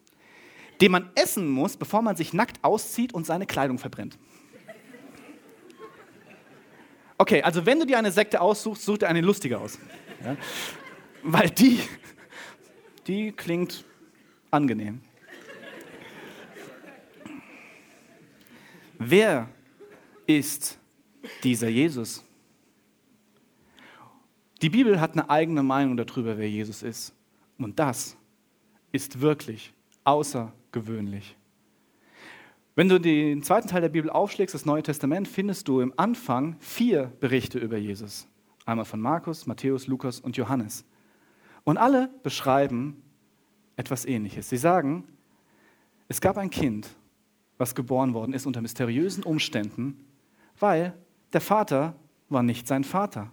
den 0.79 0.93
man 0.93 1.09
essen 1.15 1.49
muss, 1.49 1.75
bevor 1.75 2.01
man 2.01 2.15
sich 2.15 2.31
nackt 2.31 2.63
auszieht 2.63 3.13
und 3.13 3.25
seine 3.25 3.45
Kleidung 3.45 3.77
verbrennt. 3.77 4.17
Okay, 7.17 7.43
also 7.43 7.65
wenn 7.65 7.81
du 7.81 7.85
dir 7.85 7.97
eine 7.97 8.13
Sekte 8.13 8.39
aussuchst, 8.39 8.83
such 8.83 8.99
dir 8.99 9.09
eine 9.09 9.19
lustige 9.19 9.59
aus. 9.59 9.77
Ja? 10.23 10.37
Weil 11.21 11.49
die, 11.49 11.81
die 13.05 13.33
klingt 13.33 13.83
angenehm. 14.49 15.01
Wer 18.97 19.49
ist 20.25 20.79
dieser 21.43 21.67
Jesus? 21.67 22.23
Die 24.61 24.69
Bibel 24.69 24.99
hat 24.99 25.13
eine 25.13 25.29
eigene 25.29 25.63
Meinung 25.63 25.95
darüber, 25.95 26.37
wer 26.37 26.49
Jesus 26.49 26.83
ist. 26.83 27.13
Und 27.57 27.79
das 27.79 28.17
ist 28.91 29.21
wirklich 29.21 29.73
außergewöhnlich. 30.03 31.37
Wenn 32.75 32.89
du 32.89 32.99
den 32.99 33.43
zweiten 33.43 33.67
Teil 33.67 33.81
der 33.81 33.89
Bibel 33.89 34.09
aufschlägst, 34.09 34.55
das 34.55 34.65
Neue 34.65 34.83
Testament, 34.83 35.27
findest 35.27 35.67
du 35.67 35.81
im 35.81 35.93
Anfang 35.97 36.55
vier 36.59 37.11
Berichte 37.19 37.59
über 37.59 37.77
Jesus. 37.77 38.27
Einmal 38.65 38.85
von 38.85 39.01
Markus, 39.01 39.45
Matthäus, 39.45 39.87
Lukas 39.87 40.19
und 40.19 40.37
Johannes. 40.37 40.85
Und 41.63 41.77
alle 41.77 42.09
beschreiben 42.23 43.01
etwas 43.75 44.05
Ähnliches. 44.05 44.49
Sie 44.49 44.57
sagen, 44.57 45.07
es 46.07 46.21
gab 46.21 46.37
ein 46.37 46.49
Kind, 46.49 46.89
was 47.57 47.75
geboren 47.75 48.13
worden 48.13 48.33
ist 48.33 48.45
unter 48.45 48.61
mysteriösen 48.61 49.23
Umständen, 49.23 50.05
weil 50.59 50.93
der 51.33 51.41
Vater 51.41 51.95
war 52.29 52.43
nicht 52.43 52.67
sein 52.67 52.83
Vater. 52.83 53.31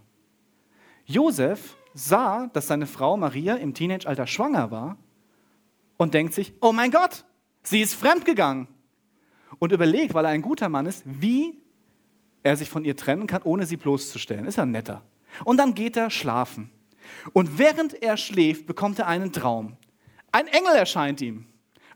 Josef 1.07 1.77
sah, 1.95 2.49
dass 2.49 2.67
seine 2.67 2.87
Frau 2.87 3.17
Maria 3.17 3.55
im 3.55 3.73
Teenagealter 3.73 4.27
schwanger 4.27 4.71
war 4.71 4.99
und 5.97 6.15
denkt 6.15 6.35
sich, 6.35 6.53
oh 6.61 6.73
mein 6.73 6.91
Gott, 6.91 7.25
sie 7.63 7.81
ist 7.81 7.95
fremdgegangen. 7.95 8.69
Und 9.59 9.73
überlegt, 9.73 10.13
weil 10.13 10.25
er 10.25 10.33
ein 10.33 10.43
guter 10.43 10.69
Mann 10.69 10.85
ist, 10.85 11.03
wie 11.07 11.59
er 12.43 12.57
sich 12.57 12.69
von 12.69 12.85
ihr 12.85 12.97
trennen 12.97 13.27
kann, 13.27 13.43
ohne 13.43 13.65
sie 13.65 13.77
bloßzustellen. 13.77 14.45
Ist 14.45 14.59
er 14.59 14.67
netter. 14.67 15.03
Und 15.45 15.57
dann 15.57 15.75
geht 15.75 15.97
er 15.97 16.11
schlafen. 16.11 16.71
Und 17.33 17.59
während 17.59 18.03
er 18.03 18.17
schläft, 18.17 18.67
bekommt 18.67 18.99
er 18.99 19.07
einen 19.07 19.33
Traum. 19.33 19.77
Ein 20.33 20.49
Engel 20.49 20.75
erscheint 20.75 21.21
ihm 21.21 21.47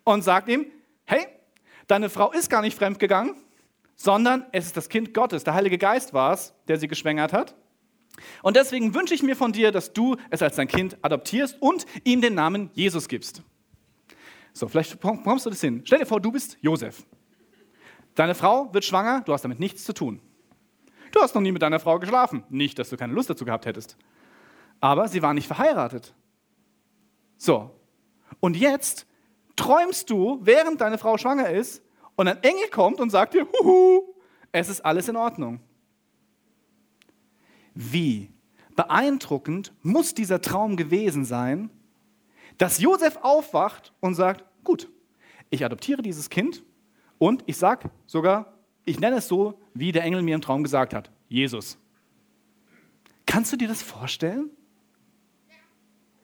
und 0.05 0.23
sagt 0.23 0.49
ihm, 0.49 0.67
hey, 1.05 1.27
deine 1.89 2.09
Frau 2.09 2.31
ist 2.33 2.49
gar 2.49 2.63
nicht 2.63 2.79
fremdgegangen, 2.79 3.35
sondern 3.97 4.47
es 4.53 4.67
ist 4.67 4.77
das 4.77 4.89
Kind 4.89 5.13
Gottes. 5.13 5.45
Der 5.45 5.55
Heilige 5.55 5.77
Geist 5.77 6.15
war 6.15 6.33
es, 6.33 6.55
der 6.69 6.79
sie 6.79 6.89
geschwängert 6.89 7.33
hat. 7.33 7.55
Und 8.43 8.57
deswegen 8.57 8.95
wünsche 8.95 9.15
ich 9.15 9.23
mir 9.23 9.37
von 9.37 9.53
dir, 9.53 9.73
dass 9.73 9.93
du 9.93 10.17
es 10.31 10.43
als 10.43 10.57
dein 10.57 10.69
Kind 10.69 10.97
adoptierst 11.03 11.57
und 11.61 11.87
ihm 12.05 12.21
den 12.21 12.35
Namen 12.35 12.71
Jesus 12.75 13.09
gibst. 13.09 13.43
So, 14.53 14.69
vielleicht 14.69 15.01
bekommst 15.01 15.47
du 15.47 15.51
das 15.51 15.61
hin. 15.61 15.83
Stell 15.85 16.01
dir 16.01 16.07
vor, 16.07 16.21
du 16.21 16.33
bist 16.33 16.59
Josef. 16.61 17.05
Deine 18.15 18.35
Frau 18.35 18.73
wird 18.75 18.85
schwanger, 18.85 19.23
du 19.23 19.33
hast 19.33 19.43
damit 19.43 19.61
nichts 19.61 19.85
zu 19.85 19.93
tun. 19.93 20.21
Du 21.13 21.21
hast 21.21 21.35
noch 21.35 21.43
nie 21.43 21.53
mit 21.53 21.63
deiner 21.63 21.81
Frau 21.81 21.99
geschlafen. 21.99 22.45
Nicht, 22.51 22.79
dass 22.79 22.91
du 22.91 22.97
keine 22.97 23.13
Lust 23.13 23.31
dazu 23.31 23.45
gehabt 23.45 23.67
hättest. 23.67 23.97
Aber 24.81 25.09
sie 25.09 25.23
war 25.23 25.35
nicht 25.35 25.47
verheiratet. 25.47 26.15
So. 27.37 27.71
Und 28.39 28.57
jetzt 28.57 29.07
träumst 29.57 30.11
du, 30.11 30.39
während 30.43 30.81
deine 30.81 30.99
Frau 30.99 31.19
schwanger 31.19 31.51
ist, 31.51 31.83
und 32.17 32.29
ein 32.29 32.43
Engel 32.43 32.69
kommt 32.69 33.01
und 33.01 33.11
sagt 33.11 33.35
dir, 33.35 33.47
huhu, 33.47 34.15
es 34.53 34.69
ist 34.69 34.85
alles 34.85 35.09
in 35.09 35.17
Ordnung. 35.17 35.61
Wie 37.83 38.29
beeindruckend 38.77 39.73
muss 39.83 40.13
dieser 40.13 40.43
Traum 40.43 40.77
gewesen 40.77 41.25
sein, 41.25 41.71
dass 42.59 42.79
Josef 42.79 43.17
aufwacht 43.23 43.95
und 44.01 44.15
sagt, 44.15 44.45
gut, 44.65 44.91
ich 45.49 45.65
adoptiere 45.65 46.03
dieses 46.03 46.29
Kind 46.29 46.63
und 47.17 47.43
ich 47.47 47.57
sage 47.57 47.91
sogar, 48.05 48.53
ich 48.85 49.01
nenne 49.01 49.17
es 49.17 49.29
so, 49.29 49.59
wie 49.73 49.93
der 49.93 50.03
Engel 50.03 50.21
mir 50.21 50.35
im 50.35 50.43
Traum 50.43 50.63
gesagt 50.63 50.93
hat, 50.93 51.11
Jesus. 51.31 51.79
Kannst 53.25 53.51
du 53.51 53.57
dir 53.57 53.69
das 53.69 53.81
vorstellen? 53.81 54.51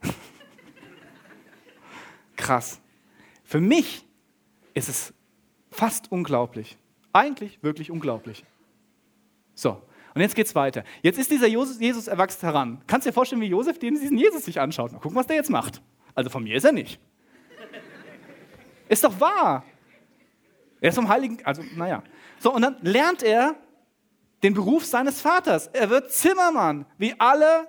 Krass. 2.36 2.82
Für 3.44 3.62
mich 3.62 4.04
ist 4.74 4.90
es 4.90 5.14
fast 5.70 6.12
unglaublich. 6.12 6.76
Eigentlich 7.14 7.62
wirklich 7.62 7.90
unglaublich. 7.90 8.44
So, 9.54 9.80
Und 10.16 10.22
jetzt 10.22 10.34
geht's 10.34 10.54
weiter. 10.54 10.82
Jetzt 11.02 11.18
ist 11.18 11.30
dieser 11.30 11.46
Jesus 11.46 12.08
erwachsen 12.08 12.40
heran. 12.40 12.80
Kannst 12.86 13.04
du 13.04 13.10
dir 13.10 13.12
vorstellen, 13.12 13.42
wie 13.42 13.48
Josef 13.48 13.78
diesen 13.78 14.16
Jesus 14.16 14.46
sich 14.46 14.58
anschaut? 14.58 14.90
Mal 14.90 14.98
gucken, 14.98 15.14
was 15.14 15.26
der 15.26 15.36
jetzt 15.36 15.50
macht. 15.50 15.82
Also 16.14 16.30
von 16.30 16.42
mir 16.42 16.56
ist 16.56 16.64
er 16.64 16.72
nicht. 16.72 16.98
Ist 18.88 19.04
doch 19.04 19.20
wahr. 19.20 19.62
Er 20.80 20.88
ist 20.88 20.94
vom 20.94 21.10
Heiligen, 21.10 21.44
also 21.44 21.62
naja. 21.74 22.02
So, 22.38 22.50
und 22.50 22.62
dann 22.62 22.76
lernt 22.80 23.22
er 23.22 23.56
den 24.42 24.54
Beruf 24.54 24.86
seines 24.86 25.20
Vaters. 25.20 25.66
Er 25.66 25.90
wird 25.90 26.10
Zimmermann. 26.10 26.86
Wie 26.96 27.14
alle 27.18 27.68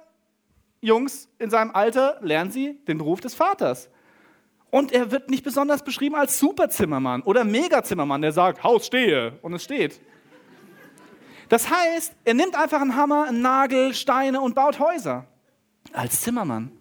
Jungs 0.79 1.27
in 1.39 1.49
seinem 1.49 1.71
Alter 1.71 2.17
lernen 2.21 2.51
sie 2.51 2.79
den 2.85 2.97
Beruf 2.97 3.19
des 3.19 3.35
Vaters. 3.35 3.89
Und 4.69 4.93
er 4.93 5.11
wird 5.11 5.29
nicht 5.29 5.43
besonders 5.43 5.83
beschrieben 5.83 6.15
als 6.15 6.39
Superzimmermann 6.39 7.23
oder 7.23 7.43
Megazimmermann, 7.43 8.21
der 8.21 8.31
sagt, 8.31 8.63
Haus 8.63 8.85
stehe 8.85 9.37
und 9.41 9.51
es 9.53 9.65
steht. 9.65 9.99
Das 11.49 11.69
heißt, 11.69 12.13
er 12.25 12.33
nimmt 12.33 12.55
einfach 12.55 12.81
einen 12.81 12.95
Hammer, 12.95 13.25
einen 13.27 13.41
Nagel, 13.41 13.93
Steine 13.93 14.41
und 14.41 14.55
baut 14.55 14.79
Häuser 14.79 15.25
als 15.93 16.21
Zimmermann. 16.21 16.71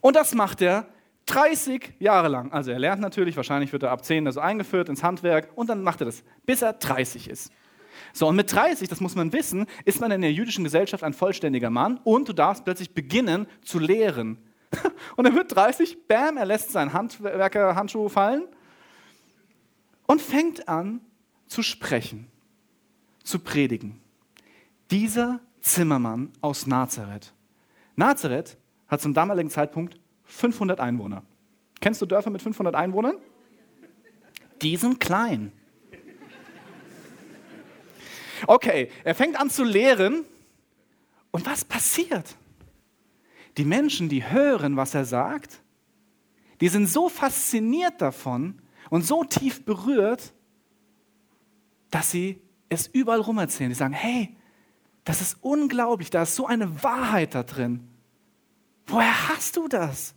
Und 0.00 0.16
das 0.16 0.34
macht 0.34 0.62
er 0.62 0.86
30 1.26 1.94
Jahre 1.98 2.28
lang. 2.28 2.52
Also 2.52 2.70
er 2.70 2.78
lernt 2.78 3.00
natürlich, 3.00 3.36
wahrscheinlich 3.36 3.72
wird 3.72 3.82
er 3.82 3.90
ab 3.90 4.04
10 4.04 4.26
also 4.26 4.40
eingeführt 4.40 4.88
ins 4.88 5.02
Handwerk 5.02 5.48
und 5.54 5.68
dann 5.68 5.82
macht 5.82 6.00
er 6.00 6.06
das, 6.06 6.22
bis 6.46 6.62
er 6.62 6.72
30 6.72 7.28
ist. 7.28 7.52
So, 8.12 8.26
und 8.26 8.36
mit 8.36 8.52
30, 8.52 8.88
das 8.88 9.00
muss 9.00 9.14
man 9.14 9.32
wissen, 9.32 9.66
ist 9.84 10.00
man 10.00 10.10
in 10.10 10.22
der 10.22 10.32
jüdischen 10.32 10.64
Gesellschaft 10.64 11.04
ein 11.04 11.12
vollständiger 11.12 11.70
Mann 11.70 12.00
und 12.02 12.28
du 12.28 12.32
darfst 12.32 12.64
plötzlich 12.64 12.94
beginnen 12.94 13.46
zu 13.62 13.78
lehren. 13.78 14.38
Und 15.16 15.26
er 15.26 15.34
wird 15.34 15.54
30, 15.54 16.06
bam, 16.06 16.36
er 16.36 16.46
lässt 16.46 16.70
seinen 16.70 16.92
Handwerkerhandschuh 16.92 18.08
fallen 18.08 18.44
und 20.06 20.22
fängt 20.22 20.68
an 20.68 21.00
zu 21.48 21.64
sprechen, 21.64 22.29
zu 23.30 23.38
predigen. 23.38 24.00
Dieser 24.90 25.40
Zimmermann 25.60 26.32
aus 26.40 26.66
Nazareth. 26.66 27.32
Nazareth 27.96 28.58
hat 28.88 29.00
zum 29.00 29.14
damaligen 29.14 29.50
Zeitpunkt 29.50 29.98
500 30.24 30.80
Einwohner. 30.80 31.22
Kennst 31.80 32.02
du 32.02 32.06
Dörfer 32.06 32.30
mit 32.30 32.42
500 32.42 32.74
Einwohnern? 32.74 33.16
Die 34.62 34.76
sind 34.76 35.00
klein. 35.00 35.52
Okay, 38.46 38.90
er 39.04 39.14
fängt 39.14 39.38
an 39.38 39.50
zu 39.50 39.64
lehren. 39.64 40.24
Und 41.30 41.46
was 41.46 41.64
passiert? 41.64 42.36
Die 43.56 43.64
Menschen, 43.64 44.08
die 44.08 44.28
hören, 44.28 44.76
was 44.76 44.94
er 44.94 45.04
sagt, 45.04 45.60
die 46.60 46.68
sind 46.68 46.86
so 46.88 47.08
fasziniert 47.08 48.00
davon 48.00 48.60
und 48.90 49.06
so 49.06 49.24
tief 49.24 49.64
berührt, 49.64 50.32
dass 51.90 52.10
sie 52.10 52.42
es 52.70 52.86
überall 52.86 53.20
rum 53.20 53.38
erzählen. 53.38 53.68
Die 53.68 53.74
sagen, 53.74 53.92
hey, 53.92 54.34
das 55.04 55.20
ist 55.20 55.38
unglaublich, 55.42 56.08
da 56.08 56.22
ist 56.22 56.36
so 56.36 56.46
eine 56.46 56.82
Wahrheit 56.82 57.34
da 57.34 57.42
drin. 57.42 57.86
Woher 58.86 59.28
hast 59.28 59.56
du 59.56 59.68
das? 59.68 60.14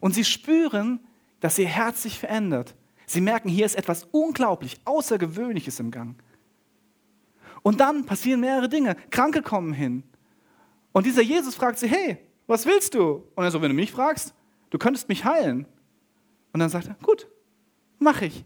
Und 0.00 0.14
sie 0.14 0.24
spüren, 0.24 1.00
dass 1.40 1.58
ihr 1.58 1.66
Herz 1.66 2.02
sich 2.02 2.18
verändert. 2.18 2.74
Sie 3.06 3.20
merken, 3.20 3.48
hier 3.48 3.66
ist 3.66 3.74
etwas 3.74 4.08
unglaublich 4.10 4.80
Außergewöhnliches 4.84 5.80
im 5.80 5.90
Gang. 5.90 6.22
Und 7.62 7.80
dann 7.80 8.06
passieren 8.06 8.40
mehrere 8.40 8.68
Dinge. 8.68 8.96
Kranke 9.10 9.42
kommen 9.42 9.72
hin. 9.72 10.02
Und 10.92 11.06
dieser 11.06 11.22
Jesus 11.22 11.54
fragt 11.54 11.78
sie, 11.78 11.88
hey, 11.88 12.18
was 12.46 12.66
willst 12.66 12.94
du? 12.94 13.24
Und 13.34 13.44
er 13.44 13.50
so, 13.50 13.62
wenn 13.62 13.70
du 13.70 13.74
mich 13.74 13.92
fragst, 13.92 14.34
du 14.70 14.78
könntest 14.78 15.08
mich 15.08 15.24
heilen. 15.24 15.66
Und 16.52 16.60
dann 16.60 16.70
sagt 16.70 16.88
er, 16.88 16.96
gut, 17.02 17.28
mach 17.98 18.22
ich. 18.22 18.44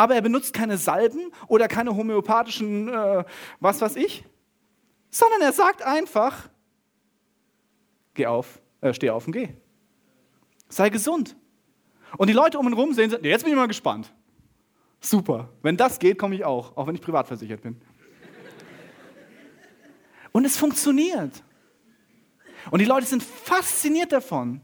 Aber 0.00 0.14
er 0.14 0.22
benutzt 0.22 0.54
keine 0.54 0.78
Salben 0.78 1.30
oder 1.46 1.68
keine 1.68 1.94
homöopathischen, 1.94 2.88
äh, 2.88 3.22
was 3.60 3.82
weiß 3.82 3.96
ich, 3.96 4.24
sondern 5.10 5.42
er 5.42 5.52
sagt 5.52 5.82
einfach, 5.82 6.48
geh 8.14 8.24
auf, 8.24 8.62
äh, 8.80 8.94
steh 8.94 9.10
auf 9.10 9.26
und 9.26 9.32
geh. 9.32 9.50
Sei 10.70 10.88
gesund. 10.88 11.36
Und 12.16 12.28
die 12.28 12.32
Leute 12.32 12.58
um 12.58 12.66
ihn 12.66 12.74
herum 12.74 12.94
sehen, 12.94 13.14
jetzt 13.22 13.42
bin 13.42 13.52
ich 13.52 13.58
mal 13.58 13.68
gespannt. 13.68 14.10
Super. 15.00 15.50
Wenn 15.60 15.76
das 15.76 15.98
geht, 15.98 16.16
komme 16.16 16.34
ich 16.34 16.46
auch, 16.46 16.78
auch 16.78 16.86
wenn 16.86 16.94
ich 16.94 17.02
privat 17.02 17.28
versichert 17.28 17.60
bin. 17.60 17.78
Und 20.32 20.46
es 20.46 20.56
funktioniert. 20.56 21.44
Und 22.70 22.78
die 22.78 22.86
Leute 22.86 23.04
sind 23.04 23.22
fasziniert 23.22 24.12
davon. 24.12 24.62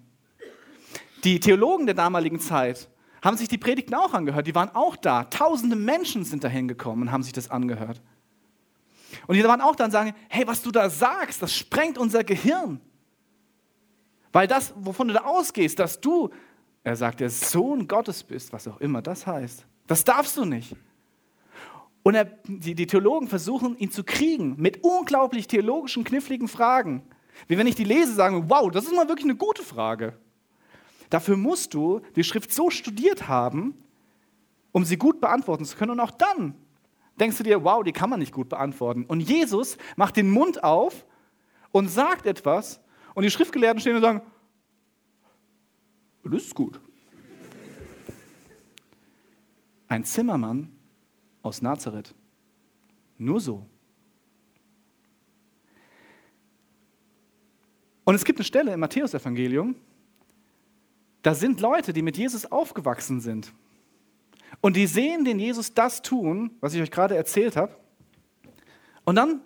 Die 1.25 1.41
Theologen 1.41 1.85
der 1.85 1.95
damaligen 1.95 2.41
Zeit 2.41 2.89
haben 3.27 3.37
sich 3.37 3.49
die 3.49 3.59
Predigten 3.59 3.95
auch 3.95 4.15
angehört. 4.15 4.47
Die 4.47 4.55
waren 4.55 4.71
auch 4.75 4.95
da. 4.95 5.25
Tausende 5.25 5.75
Menschen 5.75 6.25
sind 6.25 6.45
dahin 6.45 6.69
gekommen 6.69 7.03
und 7.03 7.13
haben 7.13 7.25
sich 7.25 7.33
das 7.33 7.51
angehört. 7.51 8.01
Und 9.27 9.35
die 9.35 9.43
waren 9.45 9.61
auch 9.61 9.75
da 9.75 9.87
und 9.87 9.91
sagen, 9.91 10.15
hey, 10.29 10.47
was 10.47 10.63
du 10.63 10.71
da 10.71 10.89
sagst, 10.89 11.43
das 11.43 11.55
sprengt 11.55 11.99
unser 11.99 12.23
Gehirn. 12.23 12.81
Weil 14.33 14.47
das, 14.47 14.73
wovon 14.77 15.09
du 15.09 15.15
da 15.15 15.25
ausgehst, 15.25 15.79
dass 15.79 16.01
du, 16.01 16.31
er 16.85 16.95
sagt, 16.95 17.19
der 17.19 17.31
Sohn 17.31 17.89
Gottes 17.89 18.23
bist, 18.23 18.53
was 18.53 18.69
auch 18.69 18.81
immer 18.81 19.03
das 19.03 19.27
heißt, 19.27 19.67
das 19.89 20.05
darfst 20.05 20.37
du 20.37 20.45
nicht. 20.45 20.77
Und 22.05 22.15
er, 22.15 22.27
die, 22.45 22.77
die 22.77 22.87
Theologen 22.87 23.27
versuchen, 23.27 23.77
ihn 23.77 23.91
zu 23.91 24.05
kriegen 24.05 24.55
mit 24.57 24.85
unglaublich 24.85 25.49
theologischen, 25.49 26.05
kniffligen 26.05 26.47
Fragen. 26.47 27.03
Wie 27.49 27.59
wenn 27.59 27.67
ich 27.67 27.75
die 27.75 27.85
lese, 27.85 28.15
sagen, 28.15 28.49
wow, 28.49 28.71
das 28.71 28.85
ist 28.85 28.95
mal 28.95 29.09
wirklich 29.09 29.25
eine 29.27 29.35
gute 29.35 29.65
Frage. 29.65 30.17
Dafür 31.11 31.37
musst 31.37 31.75
du 31.75 32.01
die 32.17 32.25
Schrift 32.25 32.53
so 32.53 32.71
studiert 32.71 33.29
haben, 33.29 33.75
um 34.73 34.85
sie 34.85 34.97
gut 34.97 35.21
beantworten 35.21 35.65
zu 35.65 35.77
können. 35.77 35.93
Und 35.93 36.01
auch 36.01 36.11
dann 36.11 36.55
denkst 37.19 37.39
du 37.39 37.45
dir, 37.45 37.65
wow, 37.65 37.83
die 37.83 37.93
kann 37.93 38.11
man 38.11 38.19
nicht 38.19 38.33
gut 38.33 38.49
beantworten. 38.49 39.05
Und 39.05 39.21
Jesus 39.21 39.79
macht 39.97 40.17
den 40.17 40.31
Mund 40.31 40.63
auf 40.63 41.07
und 41.73 41.89
sagt 41.89 42.27
etwas. 42.27 42.81
Und 43.15 43.23
die 43.23 43.31
Schriftgelehrten 43.31 43.81
stehen 43.81 43.97
und 43.97 44.03
sagen, 44.03 44.21
das 46.25 46.43
ist 46.43 46.55
gut. 46.55 46.81
Ein 49.89 50.05
Zimmermann 50.05 50.77
aus 51.43 51.63
Nazareth. 51.63 52.15
Nur 53.19 53.41
so. 53.41 53.65
Und 58.05 58.15
es 58.15 58.25
gibt 58.25 58.39
eine 58.39 58.45
Stelle 58.45 58.73
im 58.73 58.81
Matthäusevangelium, 58.81 59.75
da 61.23 61.35
sind 61.35 61.61
Leute, 61.61 61.93
die 61.93 62.03
mit 62.03 62.17
Jesus 62.17 62.51
aufgewachsen 62.51 63.21
sind. 63.21 63.53
Und 64.61 64.77
die 64.77 64.87
sehen 64.87 65.25
den 65.25 65.39
Jesus 65.39 65.75
das 65.75 66.03
tun, 66.03 66.57
was 66.61 66.75
ich 66.75 66.81
euch 66.81 66.91
gerade 66.91 67.17
erzählt 67.17 67.57
habe. 67.57 67.77
Und 69.05 69.17
dann 69.17 69.41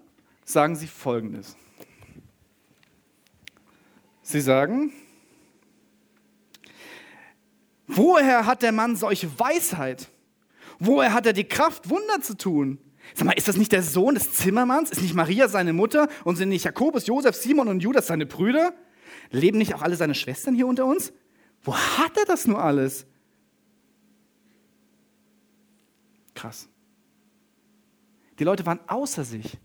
sagen 0.44 0.76
sie 0.76 0.87
Folgendes. 0.87 1.56
Sie 4.22 4.40
sagen, 4.40 4.92
woher 7.87 8.46
hat 8.46 8.62
der 8.62 8.72
Mann 8.72 8.96
solche 8.96 9.38
Weisheit? 9.38 10.09
Woher 10.78 11.12
hat 11.12 11.26
er 11.26 11.33
die 11.33 11.44
Kraft, 11.44 11.90
Wunder 11.90 12.20
zu 12.22 12.37
tun? 12.37 12.78
Sag 13.14 13.26
mal, 13.26 13.33
ist 13.33 13.48
das 13.48 13.56
nicht 13.56 13.72
der 13.72 13.83
Sohn 13.83 14.14
des 14.14 14.33
Zimmermanns? 14.33 14.90
Ist 14.90 15.02
nicht 15.02 15.14
Maria 15.14 15.48
seine 15.48 15.72
Mutter? 15.72 16.09
Und 16.24 16.37
sind 16.37 16.50
nicht 16.50 16.64
Jakobus, 16.64 17.06
Josef, 17.06 17.35
Simon 17.35 17.68
und 17.68 17.80
Judas 17.80 18.06
seine 18.06 18.24
Brüder? 18.24 18.72
Leben 19.30 19.59
nicht 19.59 19.74
auch 19.74 19.83
alle 19.83 19.96
seine 19.96 20.14
Schwestern 20.14 20.54
hier 20.54 20.66
unter 20.66 20.87
uns? 20.87 21.12
Wo 21.62 21.75
hat 21.75 22.16
er 22.16 22.25
das 22.25 22.46
nur 22.46 22.62
alles? 22.62 23.07
Krass. 26.35 26.68
Die 28.38 28.44
Leute 28.44 28.64
waren 28.64 28.81
außer 28.87 29.25
sich. 29.25 29.59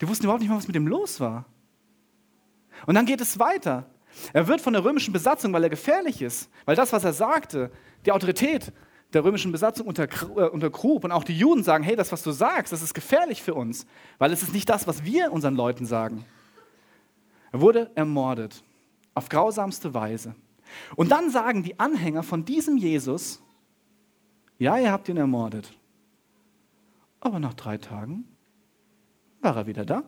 Die 0.00 0.08
wussten 0.08 0.24
überhaupt 0.24 0.40
nicht 0.40 0.50
mal, 0.50 0.56
was 0.56 0.68
mit 0.68 0.76
ihm 0.76 0.86
los 0.86 1.20
war. 1.20 1.44
Und 2.86 2.94
dann 2.94 3.06
geht 3.06 3.20
es 3.20 3.38
weiter. 3.38 3.90
Er 4.32 4.48
wird 4.48 4.60
von 4.60 4.72
der 4.72 4.84
römischen 4.84 5.12
Besatzung, 5.12 5.52
weil 5.52 5.64
er 5.64 5.70
gefährlich 5.70 6.22
ist, 6.22 6.50
weil 6.64 6.76
das, 6.76 6.92
was 6.92 7.04
er 7.04 7.12
sagte, 7.12 7.70
die 8.06 8.12
Autorität 8.12 8.72
der 9.12 9.24
römischen 9.24 9.52
Besatzung 9.52 9.86
äh, 9.86 10.42
untergrub. 10.44 11.04
Und 11.04 11.12
auch 11.12 11.24
die 11.24 11.36
Juden 11.36 11.62
sagen, 11.62 11.84
hey, 11.84 11.96
das, 11.96 12.12
was 12.12 12.22
du 12.22 12.30
sagst, 12.30 12.72
das 12.72 12.82
ist 12.82 12.94
gefährlich 12.94 13.42
für 13.42 13.54
uns, 13.54 13.86
weil 14.18 14.32
es 14.32 14.42
ist 14.42 14.52
nicht 14.52 14.68
das, 14.68 14.86
was 14.86 15.04
wir 15.04 15.32
unseren 15.32 15.54
Leuten 15.54 15.86
sagen. 15.86 16.24
Er 17.52 17.60
wurde 17.60 17.90
ermordet, 17.94 18.62
auf 19.14 19.28
grausamste 19.28 19.94
Weise. 19.94 20.34
Und 20.96 21.10
dann 21.10 21.30
sagen 21.30 21.62
die 21.62 21.78
Anhänger 21.78 22.22
von 22.22 22.44
diesem 22.44 22.76
Jesus, 22.76 23.42
ja, 24.58 24.76
ihr 24.78 24.90
habt 24.90 25.08
ihn 25.08 25.16
ermordet. 25.16 25.72
Aber 27.20 27.38
nach 27.38 27.54
drei 27.54 27.78
Tagen 27.78 28.24
war 29.40 29.56
er 29.56 29.66
wieder 29.66 29.84
da. 29.84 30.04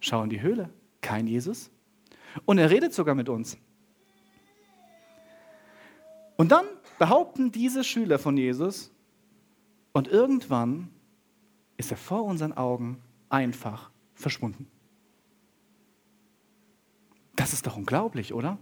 Schau 0.00 0.22
in 0.22 0.30
die 0.30 0.40
Höhle, 0.40 0.70
kein 1.00 1.26
Jesus. 1.26 1.70
Und 2.44 2.58
er 2.58 2.70
redet 2.70 2.92
sogar 2.92 3.14
mit 3.14 3.28
uns. 3.28 3.56
Und 6.36 6.52
dann 6.52 6.66
behaupten 6.98 7.50
diese 7.50 7.82
Schüler 7.82 8.18
von 8.18 8.36
Jesus 8.36 8.92
und 9.92 10.08
irgendwann 10.08 10.90
ist 11.76 11.90
er 11.90 11.96
vor 11.96 12.24
unseren 12.24 12.52
Augen 12.52 13.02
einfach 13.28 13.90
verschwunden. 14.14 14.68
Das 17.46 17.52
ist 17.52 17.64
doch 17.64 17.76
unglaublich, 17.76 18.34
oder? 18.34 18.58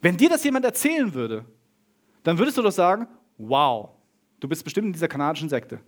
Wenn 0.00 0.16
dir 0.16 0.30
das 0.30 0.44
jemand 0.44 0.64
erzählen 0.64 1.12
würde, 1.12 1.44
dann 2.22 2.38
würdest 2.38 2.56
du 2.56 2.62
doch 2.62 2.72
sagen, 2.72 3.06
wow, 3.36 3.90
du 4.40 4.48
bist 4.48 4.64
bestimmt 4.64 4.86
in 4.86 4.92
dieser 4.94 5.08
kanadischen 5.08 5.50
Sekte. 5.50 5.78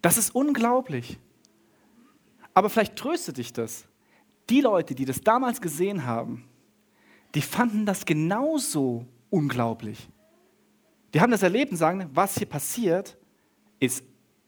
Das 0.00 0.16
ist 0.16 0.34
unglaublich. 0.34 1.18
Aber 2.54 2.70
vielleicht 2.70 2.96
tröstet 2.96 3.36
dich 3.36 3.52
das. 3.52 3.84
Die 4.48 4.62
Leute, 4.62 4.94
die 4.94 5.04
das 5.04 5.20
damals 5.20 5.60
gesehen 5.60 6.06
haben, 6.06 6.48
die 7.34 7.42
fanden 7.42 7.84
das 7.84 8.06
genauso 8.06 9.04
unglaublich. 9.28 10.08
Die 11.12 11.20
haben 11.20 11.32
das 11.32 11.42
erlebt 11.42 11.72
und 11.72 11.76
sagen, 11.76 12.08
was 12.14 12.38
hier 12.38 12.48
passiert, 12.48 13.18
ist 13.78 14.02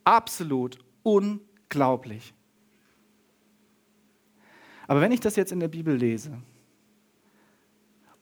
absolut 0.05 0.79
unglaublich. 1.03 2.33
Aber 4.87 5.01
wenn 5.01 5.12
ich 5.12 5.20
das 5.20 5.37
jetzt 5.37 5.53
in 5.53 5.61
der 5.61 5.68
Bibel 5.68 5.94
lese, 5.94 6.33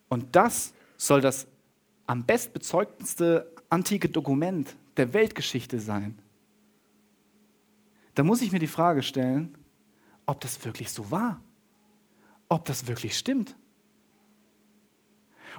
und 0.08 0.36
das 0.36 0.74
soll 0.96 1.20
das 1.20 1.46
am 2.06 2.24
bestbezeugteste 2.24 3.50
antike 3.70 4.08
Dokument 4.08 4.76
der 4.96 5.12
Weltgeschichte 5.14 5.80
sein, 5.80 6.18
dann 8.14 8.26
muss 8.26 8.42
ich 8.42 8.52
mir 8.52 8.58
die 8.58 8.66
Frage 8.66 9.02
stellen, 9.02 9.56
ob 10.26 10.40
das 10.40 10.62
wirklich 10.64 10.90
so 10.90 11.10
war, 11.10 11.40
ob 12.48 12.64
das 12.66 12.86
wirklich 12.86 13.16
stimmt. 13.16 13.56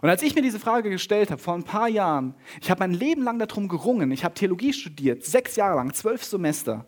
Und 0.02 0.10
als 0.10 0.22
ich 0.22 0.36
mir 0.36 0.42
diese 0.42 0.60
Frage 0.60 0.89
gestellt 0.89 1.32
habe, 1.32 1.42
vor 1.42 1.54
ein 1.54 1.63
paar 1.63 1.88
Jahren, 1.88 2.36
ich 2.62 2.70
habe 2.70 2.80
mein 2.80 2.94
Leben 2.94 3.24
lang 3.24 3.39
darum 3.39 3.68
gerungen, 3.68 4.12
ich 4.12 4.24
habe 4.24 4.36
Theologie 4.36 4.74
studiert, 4.74 5.24
sechs 5.24 5.56
Jahre 5.56 5.78
lang, 5.78 5.94
zwölf 5.94 6.24
Semester. 6.24 6.86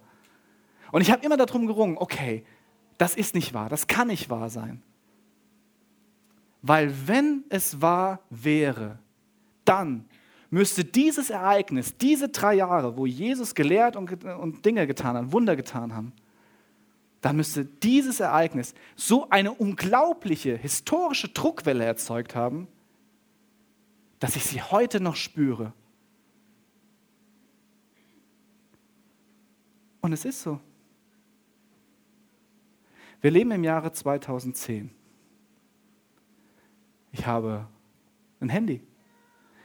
Und 0.92 1.02
ich 1.02 1.12
habe 1.12 1.26
immer 1.26 1.38
darum 1.38 1.66
gerungen, 1.66 1.98
okay, 1.98 2.46
das 2.98 3.16
ist 3.16 3.36
nicht 3.36 3.54
wahr, 3.54 3.70
das 3.70 3.88
kann 3.88 4.08
nicht 4.08 4.30
wahr 4.30 4.50
sein. 4.50 4.82
Weil 6.62 6.94
wenn 7.08 7.44
es 7.50 7.82
wahr 7.82 8.20
wäre, 8.30 9.00
dann 9.66 10.06
müsste 10.50 10.86
dieses 10.86 11.30
Ereignis, 11.30 11.98
diese 11.98 12.30
drei 12.30 12.56
Jahre, 12.56 12.98
wo 12.98 13.06
Jesus 13.06 13.56
gelehrt 13.56 13.96
und, 13.96 14.24
und 14.24 14.66
Dinge 14.66 14.88
getan 14.88 15.16
hat, 15.16 15.32
Wunder 15.32 15.56
getan 15.56 15.94
haben, 15.94 16.14
dann 17.22 17.36
müsste 17.36 17.66
dieses 17.66 18.20
Ereignis 18.20 18.74
so 18.96 19.30
eine 19.30 19.52
unglaubliche 19.52 20.56
historische 20.56 21.28
Druckwelle 21.30 21.84
erzeugt 21.84 22.36
haben, 22.36 22.68
dass 24.20 24.36
ich 24.36 24.46
sie 24.46 24.62
heute 24.62 25.00
noch 25.00 25.16
spüre. 25.16 25.74
Und 30.02 30.14
es 30.14 30.24
ist 30.24 30.42
so. 30.42 30.60
Wir 33.22 33.32
leben 33.32 33.52
im 33.52 33.64
Jahre 33.64 33.92
2010. 33.92 34.92
Ich 37.12 37.26
habe 37.26 37.68
ein 38.40 38.50
Handy, 38.50 38.82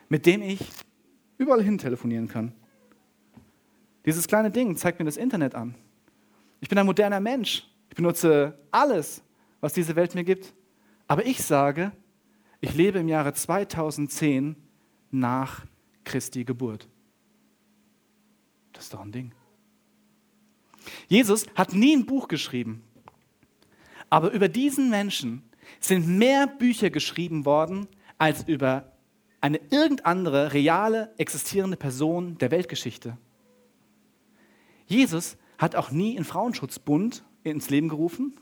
mit 0.08 0.26
dem 0.26 0.42
ich 0.42 0.60
überall 1.38 1.62
hin 1.62 1.78
telefonieren 1.78 2.28
kann. 2.28 2.52
Dieses 4.06 4.28
kleine 4.28 4.50
Ding 4.50 4.76
zeigt 4.76 4.98
mir 4.98 5.04
das 5.04 5.16
Internet 5.16 5.54
an. 5.54 5.74
Ich 6.60 6.68
bin 6.68 6.78
ein 6.78 6.86
moderner 6.86 7.20
Mensch. 7.20 7.66
Ich 7.88 7.96
benutze 7.96 8.58
alles, 8.70 9.22
was 9.60 9.72
diese 9.72 9.96
Welt 9.96 10.14
mir 10.14 10.24
gibt. 10.24 10.54
Aber 11.06 11.26
ich 11.26 11.42
sage, 11.42 11.92
ich 12.60 12.74
lebe 12.74 12.98
im 12.98 13.08
Jahre 13.08 13.32
2010 13.32 14.56
nach 15.10 15.66
Christi 16.04 16.44
Geburt. 16.44 16.88
Das 18.72 18.84
ist 18.84 18.94
doch 18.94 19.00
ein 19.00 19.12
Ding. 19.12 19.32
Jesus 21.08 21.46
hat 21.54 21.72
nie 21.72 21.96
ein 21.96 22.06
Buch 22.06 22.28
geschrieben. 22.28 22.82
Aber 24.10 24.32
über 24.32 24.48
diesen 24.48 24.90
Menschen 24.90 25.42
sind 25.78 26.06
mehr 26.06 26.48
Bücher 26.48 26.90
geschrieben 26.90 27.44
worden 27.44 27.86
als 28.18 28.46
über 28.46 28.92
eine 29.40 29.60
irgend 29.70 30.04
andere 30.04 30.52
reale 30.52 31.14
existierende 31.16 31.76
Person 31.76 32.36
der 32.38 32.50
Weltgeschichte. 32.50 33.16
Jesus 34.86 35.38
hat 35.56 35.76
auch 35.76 35.92
nie 35.92 36.16
einen 36.16 36.24
Frauenschutzbund 36.24 37.24
ins 37.44 37.70
Leben 37.70 37.88
gerufen 37.88 38.34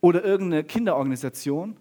oder 0.00 0.22
irgendeine 0.22 0.62
Kinderorganisation. 0.62 1.78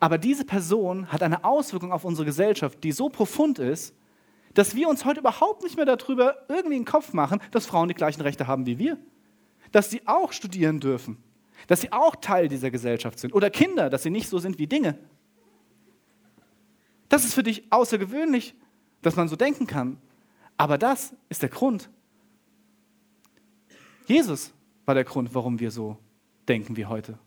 Aber 0.00 0.18
diese 0.18 0.44
Person 0.44 1.10
hat 1.12 1.22
eine 1.22 1.44
Auswirkung 1.44 1.92
auf 1.92 2.04
unsere 2.04 2.26
Gesellschaft, 2.26 2.82
die 2.82 2.92
so 2.92 3.08
profund 3.08 3.60
ist, 3.60 3.94
dass 4.54 4.74
wir 4.74 4.88
uns 4.88 5.04
heute 5.04 5.20
überhaupt 5.20 5.62
nicht 5.62 5.76
mehr 5.76 5.86
darüber 5.86 6.36
irgendwie 6.48 6.76
den 6.76 6.84
Kopf 6.84 7.12
machen, 7.12 7.40
dass 7.52 7.66
Frauen 7.66 7.88
die 7.88 7.94
gleichen 7.94 8.20
Rechte 8.20 8.48
haben 8.48 8.66
wie 8.66 8.78
wir. 8.78 8.98
Dass 9.70 9.90
sie 9.90 10.02
auch 10.06 10.32
studieren 10.32 10.80
dürfen 10.80 11.22
dass 11.66 11.80
sie 11.80 11.92
auch 11.92 12.16
Teil 12.16 12.48
dieser 12.48 12.70
Gesellschaft 12.70 13.18
sind. 13.18 13.34
Oder 13.34 13.50
Kinder, 13.50 13.90
dass 13.90 14.02
sie 14.02 14.10
nicht 14.10 14.28
so 14.28 14.38
sind 14.38 14.58
wie 14.58 14.66
Dinge. 14.66 14.98
Das 17.08 17.24
ist 17.24 17.34
für 17.34 17.42
dich 17.42 17.70
außergewöhnlich, 17.70 18.54
dass 19.02 19.16
man 19.16 19.28
so 19.28 19.36
denken 19.36 19.66
kann. 19.66 19.98
Aber 20.56 20.78
das 20.78 21.14
ist 21.28 21.42
der 21.42 21.48
Grund. 21.48 21.90
Jesus 24.06 24.52
war 24.84 24.94
der 24.94 25.04
Grund, 25.04 25.34
warum 25.34 25.60
wir 25.60 25.70
so 25.70 25.98
denken 26.48 26.76
wie 26.76 26.86
heute. 26.86 27.18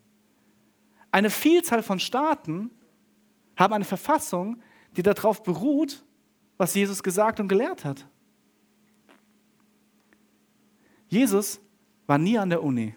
Eine 1.11 1.29
Vielzahl 1.29 1.81
von 1.81 1.99
Staaten 1.99 2.71
haben 3.55 3.73
eine 3.73 3.85
Verfassung, 3.85 4.61
die 4.97 5.03
darauf 5.03 5.43
beruht, 5.43 6.03
was 6.57 6.73
Jesus 6.73 7.03
gesagt 7.03 7.39
und 7.39 7.47
gelehrt 7.47 7.85
hat. 7.85 8.05
Jesus 11.07 11.61
war 12.07 12.17
nie 12.17 12.37
an 12.37 12.49
der 12.49 12.63
Uni. 12.63 12.95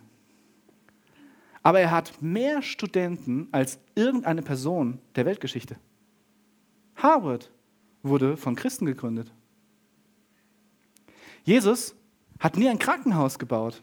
Aber 1.68 1.80
er 1.80 1.90
hat 1.90 2.22
mehr 2.22 2.62
Studenten 2.62 3.48
als 3.52 3.78
irgendeine 3.94 4.40
Person 4.40 5.00
der 5.16 5.26
Weltgeschichte. 5.26 5.76
Harvard 6.96 7.52
wurde 8.02 8.38
von 8.38 8.54
Christen 8.54 8.86
gegründet. 8.86 9.30
Jesus 11.44 11.94
hat 12.38 12.56
nie 12.56 12.70
ein 12.70 12.78
Krankenhaus 12.78 13.38
gebaut. 13.38 13.82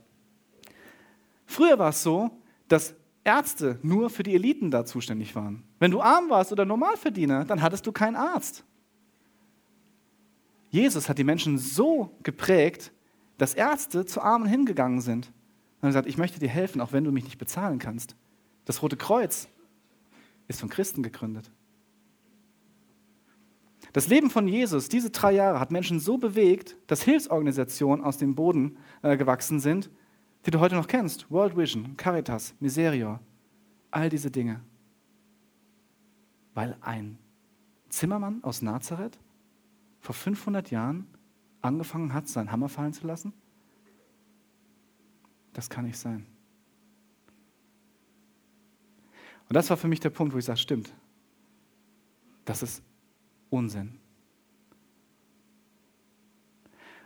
Früher 1.46 1.78
war 1.78 1.90
es 1.90 2.02
so, 2.02 2.32
dass 2.70 2.96
Ärzte 3.24 3.78
nur 3.84 4.10
für 4.10 4.24
die 4.24 4.34
Eliten 4.34 4.72
da 4.72 4.84
zuständig 4.84 5.36
waren. 5.36 5.62
Wenn 5.78 5.92
du 5.92 6.02
arm 6.02 6.32
warst 6.32 6.52
oder 6.52 6.66
Normalverdiener, 6.66 7.46
dann 7.46 7.62
hattest 7.62 7.86
du 7.86 7.92
keinen 7.92 8.16
Arzt. 8.16 8.64
Jesus 10.72 11.08
hat 11.08 11.20
die 11.20 11.24
Menschen 11.24 11.60
so 11.60 12.18
geprägt, 12.24 12.92
dass 13.38 13.54
Ärzte 13.54 14.08
zu 14.08 14.22
Armen 14.22 14.48
hingegangen 14.48 15.02
sind 15.02 15.32
und 15.86 15.90
gesagt, 15.90 16.08
ich 16.08 16.18
möchte 16.18 16.40
dir 16.40 16.50
helfen, 16.50 16.82
auch 16.82 16.94
wenn 16.94 17.04
du 17.04 17.12
mich 17.12 17.24
nicht 17.24 17.38
bezahlen 17.38 17.80
kannst. 17.80 18.16
Das 18.66 18.82
Rote 18.82 18.98
Kreuz 18.98 19.48
ist 20.48 20.60
von 20.60 20.70
Christen 20.70 21.04
gegründet. 21.04 21.52
Das 23.94 24.08
Leben 24.08 24.30
von 24.30 24.48
Jesus, 24.48 24.90
diese 24.90 25.10
drei 25.10 25.32
Jahre, 25.32 25.60
hat 25.60 25.72
Menschen 25.72 26.00
so 26.00 26.18
bewegt, 26.18 26.76
dass 26.88 27.04
Hilfsorganisationen 27.04 28.04
aus 28.04 28.18
dem 28.18 28.36
Boden 28.36 28.78
äh, 29.02 29.16
gewachsen 29.16 29.60
sind, 29.60 29.90
die 30.46 30.52
du 30.52 30.60
heute 30.60 30.76
noch 30.76 30.88
kennst. 30.88 31.32
World 31.32 31.56
Vision, 31.56 31.96
Caritas, 31.96 32.56
Miserior, 32.60 33.20
all 33.92 34.10
diese 34.10 34.32
Dinge. 34.32 34.62
Weil 36.54 36.78
ein 36.82 37.18
Zimmermann 37.90 38.44
aus 38.44 38.62
Nazareth 38.62 39.18
vor 40.00 40.14
500 40.14 40.72
Jahren 40.72 41.08
angefangen 41.62 42.14
hat, 42.14 42.28
seinen 42.28 42.52
Hammer 42.52 42.70
fallen 42.70 42.94
zu 42.94 43.08
lassen? 43.08 43.34
Das 45.56 45.70
kann 45.70 45.86
nicht 45.86 45.98
sein. 45.98 46.26
Und 49.48 49.54
das 49.54 49.70
war 49.70 49.78
für 49.78 49.88
mich 49.88 50.02
der 50.02 50.10
Punkt, 50.10 50.34
wo 50.34 50.38
ich 50.38 50.46
sage, 50.46 50.60
stimmt. 50.60 50.94
Das 52.44 52.62
ist 52.62 52.84
Unsinn. 53.50 53.98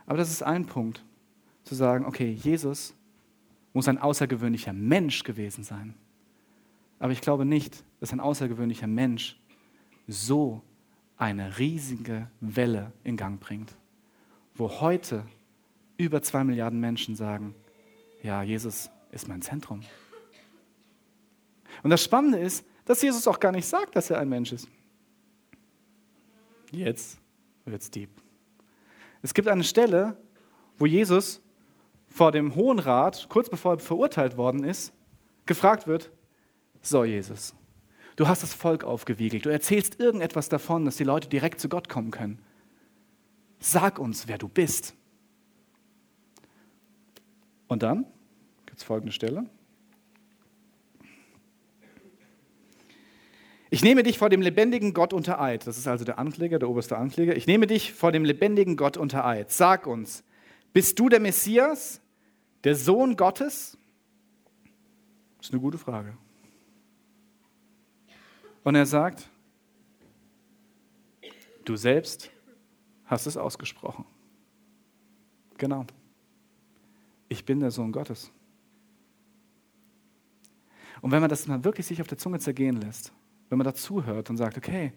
Aber 0.04 0.18
das 0.18 0.30
ist 0.30 0.42
ein 0.42 0.66
Punkt, 0.66 1.04
zu 1.62 1.76
sagen, 1.76 2.04
okay, 2.04 2.32
Jesus 2.32 2.92
muss 3.72 3.86
ein 3.86 3.98
außergewöhnlicher 3.98 4.72
Mensch 4.72 5.22
gewesen 5.22 5.62
sein. 5.62 5.94
Aber 6.98 7.12
ich 7.12 7.20
glaube 7.20 7.44
nicht, 7.44 7.84
dass 8.00 8.12
ein 8.12 8.18
außergewöhnlicher 8.18 8.88
Mensch 8.88 9.38
so 10.08 10.60
eine 11.16 11.58
riesige 11.58 12.28
Welle 12.40 12.92
in 13.04 13.16
Gang 13.16 13.38
bringt, 13.38 13.76
wo 14.56 14.80
heute 14.80 15.24
über 15.96 16.20
zwei 16.22 16.42
Milliarden 16.42 16.80
Menschen 16.80 17.14
sagen, 17.14 17.54
ja, 18.22 18.42
Jesus 18.42 18.90
ist 19.10 19.28
mein 19.28 19.42
Zentrum. 19.42 19.82
Und 21.82 21.90
das 21.90 22.02
Spannende 22.02 22.38
ist, 22.38 22.64
dass 22.84 23.02
Jesus 23.02 23.26
auch 23.26 23.40
gar 23.40 23.52
nicht 23.52 23.66
sagt, 23.66 23.96
dass 23.96 24.10
er 24.10 24.18
ein 24.18 24.28
Mensch 24.28 24.52
ist. 24.52 24.68
Jetzt 26.70 27.18
wird 27.64 27.82
es 27.82 27.90
deep. 27.90 28.10
Es 29.22 29.34
gibt 29.34 29.48
eine 29.48 29.64
Stelle, 29.64 30.16
wo 30.78 30.86
Jesus 30.86 31.40
vor 32.08 32.32
dem 32.32 32.54
Hohen 32.54 32.78
Rat, 32.78 33.26
kurz 33.28 33.48
bevor 33.48 33.74
er 33.74 33.78
verurteilt 33.78 34.36
worden 34.36 34.64
ist, 34.64 34.92
gefragt 35.46 35.86
wird, 35.86 36.10
so 36.82 37.04
Jesus, 37.04 37.54
du 38.16 38.26
hast 38.26 38.42
das 38.42 38.54
Volk 38.54 38.84
aufgewiegelt, 38.84 39.44
du 39.44 39.50
erzählst 39.50 40.00
irgendetwas 40.00 40.48
davon, 40.48 40.84
dass 40.84 40.96
die 40.96 41.04
Leute 41.04 41.28
direkt 41.28 41.60
zu 41.60 41.68
Gott 41.68 41.88
kommen 41.88 42.10
können. 42.10 42.40
Sag 43.58 43.98
uns, 43.98 44.26
wer 44.26 44.38
du 44.38 44.48
bist. 44.48 44.94
Und 47.70 47.84
dann 47.84 48.04
gibt 48.66 48.78
es 48.78 48.84
folgende 48.84 49.12
Stelle. 49.12 49.46
Ich 53.70 53.84
nehme 53.84 54.02
dich 54.02 54.18
vor 54.18 54.28
dem 54.28 54.42
lebendigen 54.42 54.92
Gott 54.92 55.12
unter 55.12 55.40
Eid. 55.40 55.68
Das 55.68 55.78
ist 55.78 55.86
also 55.86 56.04
der 56.04 56.18
Ankläger, 56.18 56.58
der 56.58 56.68
oberste 56.68 56.98
Ankläger. 56.98 57.36
Ich 57.36 57.46
nehme 57.46 57.68
dich 57.68 57.92
vor 57.92 58.10
dem 58.10 58.24
lebendigen 58.24 58.76
Gott 58.76 58.96
unter 58.96 59.24
Eid. 59.24 59.52
Sag 59.52 59.86
uns, 59.86 60.24
Bist 60.72 60.98
du 60.98 61.08
der 61.08 61.20
Messias, 61.20 62.00
der 62.64 62.74
Sohn 62.74 63.16
Gottes? 63.16 63.78
Das 65.38 65.46
ist 65.46 65.52
eine 65.52 65.60
gute 65.60 65.78
Frage. 65.78 66.18
Und 68.64 68.74
er 68.74 68.86
sagt, 68.86 69.30
du 71.64 71.76
selbst 71.76 72.32
hast 73.04 73.26
es 73.26 73.36
ausgesprochen. 73.36 74.04
Genau. 75.56 75.86
Ich 77.30 77.44
bin 77.44 77.60
der 77.60 77.70
Sohn 77.70 77.92
Gottes. 77.92 78.32
Und 81.00 81.12
wenn 81.12 81.20
man 81.20 81.30
das 81.30 81.46
mal 81.46 81.64
wirklich 81.64 81.86
sich 81.86 82.02
auf 82.02 82.08
der 82.08 82.18
Zunge 82.18 82.40
zergehen 82.40 82.76
lässt, 82.76 83.12
wenn 83.48 83.56
man 83.56 83.64
dazu 83.64 84.04
hört 84.04 84.28
und 84.30 84.36
sagt, 84.36 84.58
okay, 84.58 84.92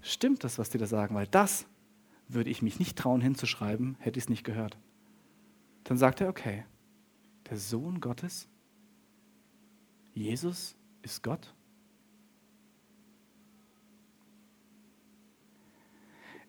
stimmt 0.00 0.44
das, 0.44 0.58
was 0.58 0.70
die 0.70 0.78
da 0.78 0.86
sagen, 0.86 1.16
weil 1.16 1.26
das 1.26 1.66
würde 2.28 2.48
ich 2.48 2.62
mich 2.62 2.78
nicht 2.78 2.96
trauen 2.96 3.20
hinzuschreiben, 3.20 3.96
hätte 3.98 4.18
ich 4.18 4.24
es 4.24 4.30
nicht 4.30 4.44
gehört. 4.44 4.78
Dann 5.84 5.98
sagt 5.98 6.20
er, 6.20 6.28
okay, 6.28 6.64
der 7.50 7.58
Sohn 7.58 8.00
Gottes, 8.00 8.48
Jesus 10.14 10.76
ist 11.02 11.24
Gott. 11.24 11.54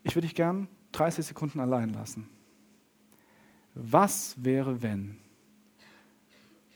Ich 0.04 0.14
würde 0.14 0.26
dich 0.26 0.36
gern 0.36 0.68
30 0.92 1.26
Sekunden 1.26 1.58
allein 1.58 1.90
lassen. 1.90 2.30
Was 3.80 4.34
wäre, 4.42 4.82
wenn 4.82 5.16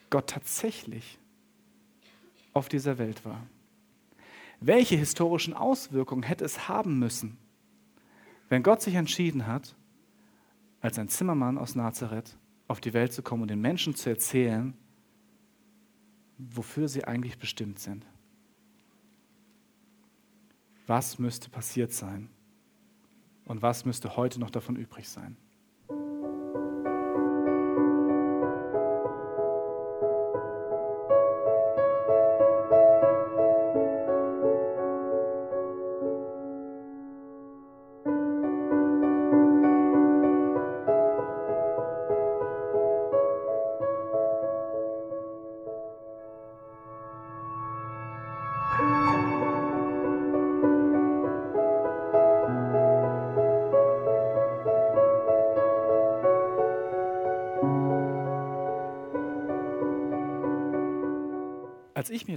Gott 0.09 0.31
tatsächlich 0.31 1.19
auf 2.53 2.69
dieser 2.69 2.97
Welt 2.99 3.25
war? 3.25 3.45
Welche 4.61 4.95
historischen 4.95 5.53
Auswirkungen 5.53 6.23
hätte 6.23 6.45
es 6.45 6.69
haben 6.69 7.01
müssen, 7.01 7.38
wenn 8.49 8.62
Gott 8.62 8.83
sich 8.83 8.95
entschieden 8.95 9.49
hat, 9.49 9.75
als 10.81 10.97
ein 10.97 11.09
Zimmermann 11.09 11.59
aus 11.59 11.75
Nazareth 11.75 12.37
auf 12.69 12.81
die 12.81 12.93
Welt 12.93 13.12
zu 13.12 13.23
kommen 13.23 13.43
und 13.43 13.49
den 13.49 13.61
Menschen 13.61 13.97
zu 13.97 14.09
erzählen, 14.09 14.73
wofür 16.38 16.87
sie 16.87 17.05
eigentlich 17.05 17.37
bestimmt 17.37 17.81
sind? 17.81 18.07
Was 20.87 21.19
müsste 21.19 21.51
passiert 21.51 21.93
sein? 21.93 22.29
Und 23.45 23.61
was 23.61 23.85
müsste 23.85 24.17
heute 24.17 24.38
noch 24.38 24.51
davon 24.51 24.77
übrig 24.77 25.09
sein? 25.09 25.37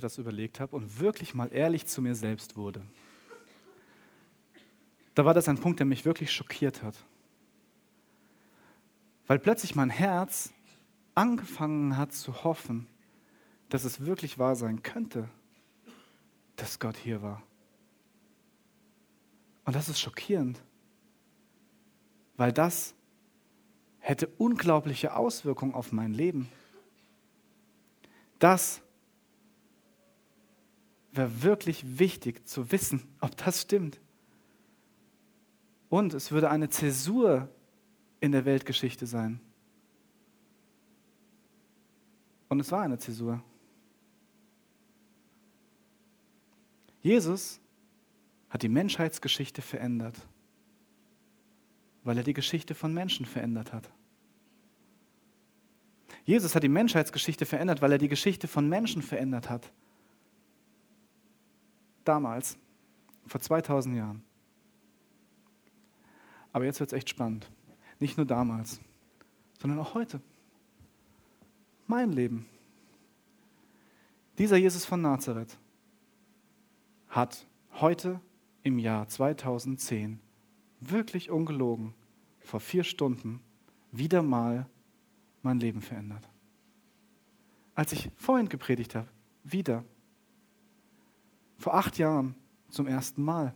Das 0.06 0.18
überlegt 0.18 0.60
habe 0.60 0.76
und 0.76 1.00
wirklich 1.00 1.34
mal 1.34 1.52
ehrlich 1.52 1.88
zu 1.88 2.02
mir 2.02 2.16
selbst 2.16 2.56
wurde, 2.56 2.82
da 5.16 5.26
war 5.26 5.34
das 5.34 5.48
ein 5.48 5.58
Punkt, 5.58 5.80
der 5.80 5.86
mich 5.86 6.06
wirklich 6.06 6.32
schockiert 6.32 6.84
hat. 6.84 6.96
Weil 9.28 9.40
plötzlich 9.40 9.76
mein 9.76 9.90
Herz 9.90 10.54
angefangen 11.16 11.98
hat 11.98 12.14
zu 12.14 12.44
hoffen, 12.44 12.88
dass 13.70 13.84
es 13.84 14.06
wirklich 14.06 14.38
wahr 14.38 14.56
sein 14.56 14.84
könnte, 14.84 15.30
dass 16.58 16.80
Gott 16.80 16.98
hier 16.98 17.22
war. 17.22 17.42
Und 19.64 19.76
das 19.76 19.90
ist 19.90 20.00
schockierend, 20.00 20.62
weil 22.38 22.54
das 22.54 22.94
hätte 24.00 24.28
unglaubliche 24.38 25.16
Auswirkungen 25.16 25.74
auf 25.74 25.92
mein 25.92 26.14
Leben. 26.14 26.50
Das 28.38 28.84
wäre 31.18 31.44
wirklich 31.44 32.00
wichtig 32.00 32.48
zu 32.48 32.72
wissen, 32.72 33.04
ob 33.22 33.36
das 33.38 33.62
stimmt. 33.62 34.00
Und 35.90 36.14
es 36.14 36.32
würde 36.32 36.50
eine 36.50 36.70
Zäsur 36.70 37.50
in 38.20 38.32
der 38.32 38.46
Weltgeschichte 38.46 39.06
sein. 39.06 39.40
Und 42.50 42.60
es 42.60 42.72
war 42.72 42.82
eine 42.82 42.98
Zäsur. 42.98 43.44
Jesus 47.02 47.60
hat 48.50 48.64
die 48.64 48.70
Menschheitsgeschichte 48.70 49.62
verändert, 49.62 50.16
weil 52.04 52.18
er 52.18 52.24
die 52.24 52.34
Geschichte 52.34 52.74
von 52.74 52.94
Menschen 52.94 53.26
verändert 53.26 53.74
hat. 53.74 53.90
Jesus 56.24 56.56
hat 56.56 56.64
die 56.64 56.70
Menschheitsgeschichte 56.70 57.46
verändert, 57.46 57.82
weil 57.82 57.92
er 57.92 57.98
die 58.00 58.08
Geschichte 58.08 58.48
von 58.48 58.68
Menschen 58.68 59.04
verändert 59.04 59.50
hat 59.50 59.72
damals, 62.08 62.58
vor 63.28 63.42
2000 63.42 63.96
Jahren. 63.96 64.24
Aber 66.54 66.66
jetzt 66.66 66.80
wird 66.80 66.92
es 66.92 66.98
echt 66.98 67.10
spannend. 67.10 67.50
Nicht 68.00 68.18
nur 68.18 68.26
damals, 68.26 68.80
sondern 69.60 69.80
auch 69.80 69.94
heute. 69.94 70.22
Mein 71.88 72.12
Leben. 72.12 72.46
Dieser 74.38 74.58
Jesus 74.58 74.86
von 74.86 75.02
Nazareth 75.02 75.58
hat 77.10 77.46
heute 77.74 78.20
im 78.64 78.80
Jahr 78.80 79.08
2010 79.08 80.20
wirklich 80.82 81.30
ungelogen 81.30 81.94
vor 82.40 82.60
vier 82.60 82.84
Stunden 82.84 83.42
wieder 83.92 84.22
mal 84.22 84.68
mein 85.42 85.60
Leben 85.60 85.82
verändert. 85.82 86.28
Als 87.76 87.92
ich 87.92 88.10
vorhin 88.16 88.50
gepredigt 88.50 88.96
habe, 88.96 89.08
wieder 89.44 89.84
vor 91.58 91.76
acht 91.76 91.98
Jahren 91.98 92.36
zum 92.70 92.88
ersten 92.88 93.24
Mal. 93.24 93.54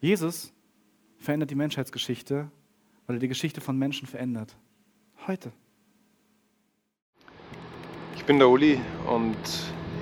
Jesus 0.00 0.52
verändert 1.18 1.50
die 1.50 1.54
Menschheitsgeschichte, 1.54 2.50
weil 3.06 3.16
er 3.16 3.20
die 3.20 3.28
Geschichte 3.28 3.60
von 3.60 3.78
Menschen 3.78 4.08
verändert. 4.08 4.56
Heute. 5.26 5.52
Ich 8.16 8.24
bin 8.24 8.38
der 8.38 8.48
Uli 8.48 8.80
und 9.08 9.36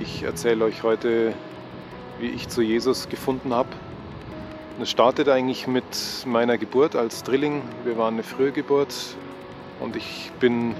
ich 0.00 0.22
erzähle 0.22 0.64
euch 0.64 0.82
heute, 0.82 1.34
wie 2.18 2.28
ich 2.28 2.48
zu 2.48 2.62
Jesus 2.62 3.08
gefunden 3.08 3.52
habe. 3.52 3.70
Es 4.80 4.90
startet 4.90 5.28
eigentlich 5.28 5.66
mit 5.66 6.24
meiner 6.26 6.56
Geburt 6.56 6.96
als 6.96 7.22
Drilling. 7.22 7.60
Wir 7.84 7.98
waren 7.98 8.14
eine 8.14 8.22
frühe 8.22 8.52
Geburt 8.52 8.94
und 9.78 9.96
ich 9.96 10.30
bin 10.40 10.74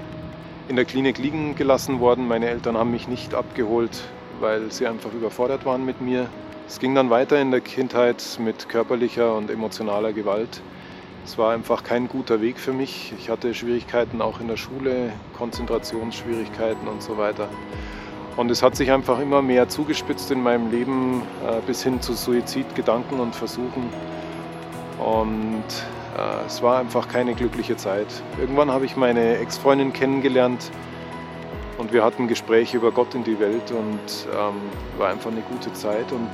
in 0.67 0.75
der 0.75 0.85
Klinik 0.85 1.19
liegen 1.19 1.55
gelassen 1.55 1.99
worden. 1.99 2.27
Meine 2.27 2.47
Eltern 2.47 2.77
haben 2.77 2.89
mich 2.89 3.07
nicht 3.07 3.35
abgeholt, 3.35 4.03
weil 4.41 4.71
sie 4.71 4.87
einfach 4.87 5.13
überfordert 5.13 5.65
waren 5.65 5.85
mit 5.85 6.01
mir. 6.01 6.27
Es 6.67 6.79
ging 6.79 6.95
dann 6.95 7.09
weiter 7.09 7.39
in 7.39 7.51
der 7.51 7.61
Kindheit 7.61 8.23
mit 8.39 8.67
körperlicher 8.69 9.35
und 9.35 9.49
emotionaler 9.49 10.13
Gewalt. 10.13 10.61
Es 11.23 11.37
war 11.37 11.53
einfach 11.53 11.83
kein 11.83 12.07
guter 12.07 12.41
Weg 12.41 12.59
für 12.59 12.73
mich. 12.73 13.13
Ich 13.19 13.29
hatte 13.29 13.53
Schwierigkeiten 13.53 14.21
auch 14.21 14.39
in 14.39 14.47
der 14.47 14.57
Schule, 14.57 15.11
Konzentrationsschwierigkeiten 15.37 16.87
und 16.87 17.03
so 17.03 17.17
weiter. 17.17 17.47
Und 18.37 18.49
es 18.49 18.63
hat 18.63 18.75
sich 18.75 18.91
einfach 18.91 19.19
immer 19.19 19.41
mehr 19.41 19.69
zugespitzt 19.69 20.31
in 20.31 20.41
meinem 20.41 20.71
Leben 20.71 21.21
äh, 21.45 21.61
bis 21.67 21.83
hin 21.83 22.01
zu 22.01 22.13
Suizidgedanken 22.13 23.19
und 23.19 23.35
Versuchen. 23.35 23.89
Und 24.99 25.63
äh, 26.17 26.45
es 26.47 26.61
war 26.61 26.79
einfach 26.79 27.07
keine 27.07 27.35
glückliche 27.35 27.75
Zeit. 27.75 28.07
Irgendwann 28.39 28.71
habe 28.71 28.85
ich 28.85 28.95
meine 28.95 29.37
Ex-Freundin 29.37 29.93
kennengelernt, 29.93 30.71
und 31.81 31.91
wir 31.91 32.03
hatten 32.03 32.27
Gespräche 32.27 32.77
über 32.77 32.91
Gott 32.91 33.15
in 33.15 33.23
die 33.23 33.39
Welt 33.39 33.71
und 33.71 34.27
ähm, 34.31 34.53
war 34.99 35.09
einfach 35.09 35.31
eine 35.31 35.41
gute 35.41 35.73
Zeit. 35.73 36.11
Und 36.11 36.29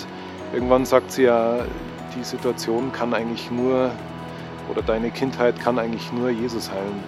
irgendwann 0.51 0.85
sagt 0.85 1.13
sie 1.13 1.23
ja, 1.23 1.59
die 2.17 2.23
Situation 2.25 2.91
kann 2.91 3.13
eigentlich 3.13 3.49
nur, 3.49 3.91
oder 4.69 4.81
deine 4.81 5.09
Kindheit 5.09 5.57
kann 5.57 5.79
eigentlich 5.79 6.11
nur 6.11 6.29
Jesus 6.29 6.69
heilen. 6.69 7.01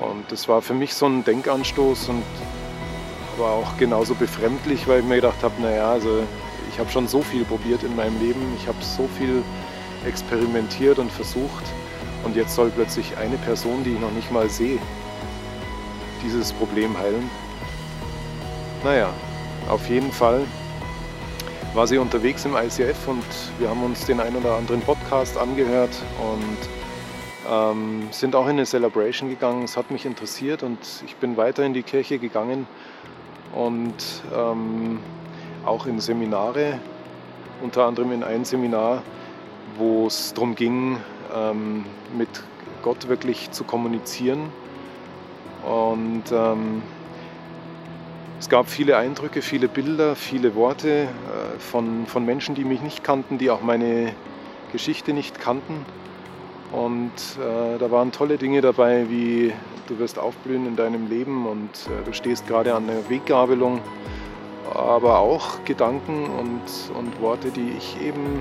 Und 0.00 0.30
das 0.30 0.48
war 0.48 0.62
für 0.62 0.74
mich 0.74 0.94
so 0.94 1.06
ein 1.06 1.24
Denkanstoß 1.24 2.10
und 2.10 2.22
war 3.36 3.50
auch 3.50 3.76
genauso 3.78 4.14
befremdlich, 4.14 4.86
weil 4.86 5.00
ich 5.00 5.06
mir 5.06 5.16
gedacht 5.16 5.42
habe, 5.42 5.60
naja, 5.60 5.90
also 5.90 6.22
ich 6.70 6.78
habe 6.78 6.88
schon 6.88 7.08
so 7.08 7.20
viel 7.20 7.44
probiert 7.44 7.82
in 7.82 7.96
meinem 7.96 8.16
Leben, 8.20 8.40
ich 8.56 8.68
habe 8.68 8.78
so 8.80 9.08
viel 9.18 9.42
experimentiert 10.06 11.00
und 11.00 11.10
versucht 11.10 11.64
und 12.24 12.36
jetzt 12.36 12.54
soll 12.54 12.70
plötzlich 12.70 13.16
eine 13.16 13.36
Person, 13.38 13.82
die 13.82 13.90
ich 13.90 14.00
noch 14.00 14.12
nicht 14.12 14.30
mal 14.30 14.48
sehe, 14.48 14.78
dieses 16.22 16.52
Problem 16.52 16.96
heilen. 16.98 17.30
Naja, 18.84 19.10
auf 19.68 19.88
jeden 19.88 20.10
Fall 20.10 20.42
war 21.74 21.86
sie 21.86 21.98
unterwegs 21.98 22.44
im 22.44 22.56
ICF 22.56 23.06
und 23.06 23.24
wir 23.58 23.68
haben 23.68 23.82
uns 23.82 24.06
den 24.06 24.20
ein 24.20 24.34
oder 24.34 24.56
anderen 24.56 24.80
Podcast 24.80 25.38
angehört 25.38 25.94
und 26.18 26.58
ähm, 27.50 28.08
sind 28.10 28.34
auch 28.34 28.44
in 28.44 28.52
eine 28.52 28.66
Celebration 28.66 29.28
gegangen. 29.28 29.64
Es 29.64 29.76
hat 29.76 29.90
mich 29.90 30.04
interessiert 30.04 30.62
und 30.62 30.78
ich 31.06 31.16
bin 31.16 31.36
weiter 31.36 31.64
in 31.64 31.74
die 31.74 31.82
Kirche 31.82 32.18
gegangen 32.18 32.66
und 33.54 33.94
ähm, 34.34 34.98
auch 35.64 35.86
in 35.86 36.00
Seminare, 36.00 36.80
unter 37.62 37.84
anderem 37.84 38.12
in 38.12 38.24
ein 38.24 38.44
Seminar, 38.44 39.02
wo 39.76 40.06
es 40.06 40.34
darum 40.34 40.54
ging, 40.54 40.98
ähm, 41.34 41.84
mit 42.16 42.28
Gott 42.82 43.08
wirklich 43.08 43.50
zu 43.50 43.64
kommunizieren. 43.64 44.52
Und 45.68 46.24
ähm, 46.32 46.82
es 48.38 48.48
gab 48.48 48.68
viele 48.68 48.96
Eindrücke, 48.96 49.42
viele 49.42 49.68
Bilder, 49.68 50.16
viele 50.16 50.54
Worte 50.54 51.02
äh, 51.02 51.58
von, 51.58 52.06
von 52.06 52.24
Menschen, 52.24 52.54
die 52.54 52.64
mich 52.64 52.80
nicht 52.80 53.04
kannten, 53.04 53.38
die 53.38 53.50
auch 53.50 53.62
meine 53.62 54.12
Geschichte 54.72 55.12
nicht 55.12 55.40
kannten. 55.40 55.84
Und 56.72 57.10
äh, 57.38 57.78
da 57.78 57.90
waren 57.90 58.12
tolle 58.12 58.38
Dinge 58.38 58.60
dabei, 58.60 59.10
wie 59.10 59.52
du 59.88 59.98
wirst 59.98 60.18
aufblühen 60.18 60.66
in 60.66 60.76
deinem 60.76 61.08
Leben 61.08 61.46
und 61.46 61.68
äh, 61.86 62.04
du 62.04 62.12
stehst 62.12 62.46
gerade 62.46 62.74
an 62.74 62.86
der 62.86 63.10
Weggabelung, 63.10 63.80
aber 64.72 65.18
auch 65.18 65.64
Gedanken 65.64 66.26
und, 66.26 66.96
und 66.96 67.20
Worte, 67.20 67.50
die 67.50 67.72
ich 67.76 68.00
eben 68.00 68.40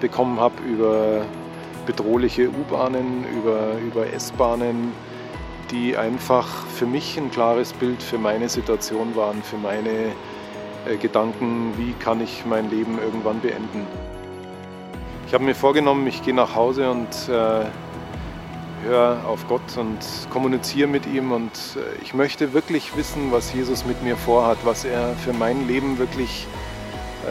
bekommen 0.00 0.40
habe 0.40 0.56
über 0.64 1.24
bedrohliche 1.86 2.48
U-Bahnen, 2.48 3.24
über, 3.38 3.78
über 3.78 4.12
S-Bahnen, 4.12 4.92
die 5.70 5.96
einfach 5.96 6.46
für 6.66 6.86
mich 6.86 7.18
ein 7.18 7.30
klares 7.30 7.72
Bild 7.72 8.02
für 8.02 8.18
meine 8.18 8.48
Situation 8.48 9.14
waren, 9.16 9.42
für 9.42 9.56
meine 9.56 10.12
äh, 10.86 10.96
Gedanken, 11.00 11.72
wie 11.76 11.92
kann 11.94 12.20
ich 12.20 12.44
mein 12.46 12.70
Leben 12.70 12.98
irgendwann 12.98 13.40
beenden. 13.40 13.86
Ich 15.26 15.34
habe 15.34 15.44
mir 15.44 15.54
vorgenommen, 15.54 16.06
ich 16.06 16.22
gehe 16.22 16.34
nach 16.34 16.54
Hause 16.54 16.90
und 16.90 17.28
äh, 17.28 17.66
höre 18.84 19.24
auf 19.26 19.46
Gott 19.48 19.76
und 19.76 19.98
kommuniziere 20.30 20.88
mit 20.88 21.06
ihm 21.06 21.32
und 21.32 21.52
äh, 21.76 22.02
ich 22.02 22.14
möchte 22.14 22.52
wirklich 22.52 22.96
wissen, 22.96 23.30
was 23.30 23.52
Jesus 23.52 23.84
mit 23.84 24.02
mir 24.02 24.16
vorhat, 24.16 24.58
was 24.64 24.84
er 24.84 25.14
für 25.16 25.32
mein 25.32 25.66
Leben 25.66 25.98
wirklich 25.98 26.46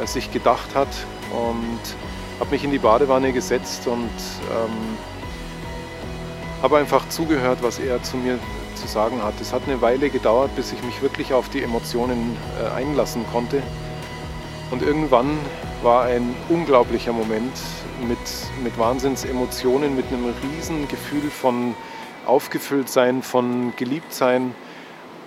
äh, 0.02 0.06
sich 0.06 0.32
gedacht 0.32 0.76
hat 0.76 0.90
und 1.32 1.80
habe 2.40 2.52
mich 2.52 2.64
in 2.64 2.72
die 2.72 2.78
Badewanne 2.78 3.34
gesetzt 3.34 3.88
und 3.88 4.10
ähm, 4.52 4.98
habe 6.62 6.78
einfach 6.78 7.08
zugehört, 7.10 7.60
was 7.62 7.80
er 7.80 8.02
zu 8.02 8.18
mir 8.18 8.40
zu 8.76 8.88
sagen 8.88 9.22
hat. 9.24 9.34
Es 9.42 9.54
hat 9.54 9.64
eine 9.68 9.82
Weile 9.82 10.10
gedauert, 10.10 10.56
bis 10.56 10.72
ich 10.72 10.82
mich 10.84 11.02
wirklich 11.02 11.34
auf 11.34 11.50
die 11.50 11.62
Emotionen 11.62 12.36
äh, 12.62 12.76
einlassen 12.76 13.26
konnte. 13.32 13.62
Und 14.72 14.82
irgendwann 14.82 15.38
war 15.84 16.04
ein 16.04 16.36
unglaublicher 16.50 17.14
Moment 17.14 17.54
mit, 18.08 18.18
mit 18.64 18.78
Wahnsinnsemotionen, 18.78 19.96
mit 19.96 20.08
einem 20.08 20.34
riesen 20.44 20.88
Gefühl 20.88 21.30
von 21.30 21.76
Aufgefülltsein, 22.26 23.22
von 23.22 23.74
Geliebtsein. 23.78 24.54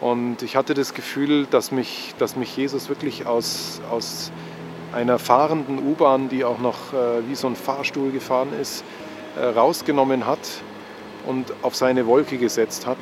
Und 0.01 0.43
ich 0.43 0.57
hatte 0.57 0.75
das 0.75 0.95
Gefühl, 0.95 1.47
dass 1.47 1.73
mich, 1.73 2.15
dass 2.19 2.37
mich 2.37 2.57
Jesus 2.57 2.89
wirklich 2.89 3.27
aus, 3.27 3.81
aus 3.91 4.33
einer 4.93 5.19
fahrenden 5.19 5.79
U-Bahn, 5.79 6.29
die 6.29 6.45
auch 6.45 6.59
noch 6.59 6.93
äh, 6.93 7.29
wie 7.29 7.35
so 7.35 7.47
ein 7.47 7.57
Fahrstuhl 7.57 8.11
gefahren 8.11 8.49
ist, 8.61 8.85
äh, 9.39 9.45
rausgenommen 9.45 10.27
hat 10.27 10.41
und 11.27 11.53
auf 11.63 11.75
seine 11.75 12.07
Wolke 12.07 12.39
gesetzt 12.39 12.87
hat. 12.87 12.99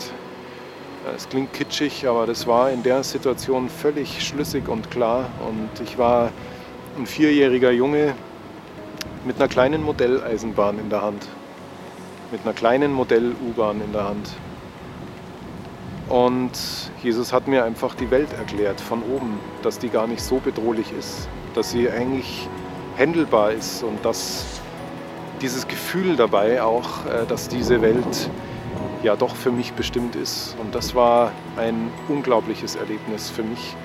Es 1.16 1.28
klingt 1.28 1.52
kitschig, 1.52 2.06
aber 2.06 2.26
das 2.26 2.46
war 2.46 2.70
in 2.70 2.82
der 2.82 3.02
Situation 3.02 3.68
völlig 3.68 4.26
schlüssig 4.26 4.68
und 4.68 4.90
klar. 4.90 5.30
Und 5.48 5.80
ich 5.82 5.96
war 5.96 6.30
ein 6.98 7.06
vierjähriger 7.06 7.70
Junge 7.70 8.14
mit 9.24 9.36
einer 9.36 9.48
kleinen 9.48 9.82
Modelleisenbahn 9.82 10.78
in 10.78 10.90
der 10.90 11.02
Hand, 11.02 11.26
mit 12.30 12.42
einer 12.44 12.52
kleinen 12.52 12.92
Modell-U-Bahn 12.92 13.80
in 13.80 13.92
der 13.92 14.04
Hand. 14.04 14.30
Und 16.08 16.52
Jesus 17.02 17.32
hat 17.32 17.48
mir 17.48 17.64
einfach 17.64 17.94
die 17.94 18.10
Welt 18.10 18.32
erklärt 18.32 18.80
von 18.80 19.02
oben, 19.02 19.38
dass 19.62 19.78
die 19.78 19.88
gar 19.88 20.06
nicht 20.06 20.22
so 20.22 20.36
bedrohlich 20.38 20.86
ist, 20.98 21.28
dass 21.54 21.70
sie 21.70 21.90
eigentlich 21.90 22.48
händelbar 22.96 23.52
ist 23.52 23.82
und 23.82 24.02
dass 24.04 24.57
dieses 25.38 25.68
Gefühl 25.68 26.16
dabei 26.16 26.62
auch, 26.62 27.06
äh, 27.06 27.26
dass 27.26 27.48
diese 27.48 27.80
Welt 27.80 28.30
ja 29.02 29.16
doch 29.16 29.34
für 29.34 29.50
mich 29.50 29.72
bestimmt 29.72 30.16
ist. 30.16 30.56
Und 30.60 30.74
das 30.74 30.94
war 30.94 31.32
ein 31.56 31.90
unglaubliches 32.08 32.76
Erlebnis 32.76 33.30
für 33.30 33.42
mich. 33.42 33.76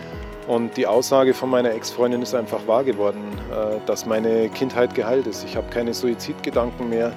Und 0.48 0.76
die 0.76 0.88
Aussage 0.88 1.34
von 1.34 1.50
meiner 1.50 1.72
Ex-Freundin 1.72 2.22
ist 2.22 2.36
einfach 2.36 2.68
wahr 2.68 2.84
geworden, 2.84 3.22
äh, 3.52 3.78
dass 3.86 4.06
meine 4.06 4.50
Kindheit 4.50 4.94
geheilt 4.94 5.28
ist. 5.28 5.46
Ich 5.46 5.56
habe 5.56 5.70
keine 5.70 5.94
Suizidgedanken 5.94 6.90
mehr. 6.90 7.14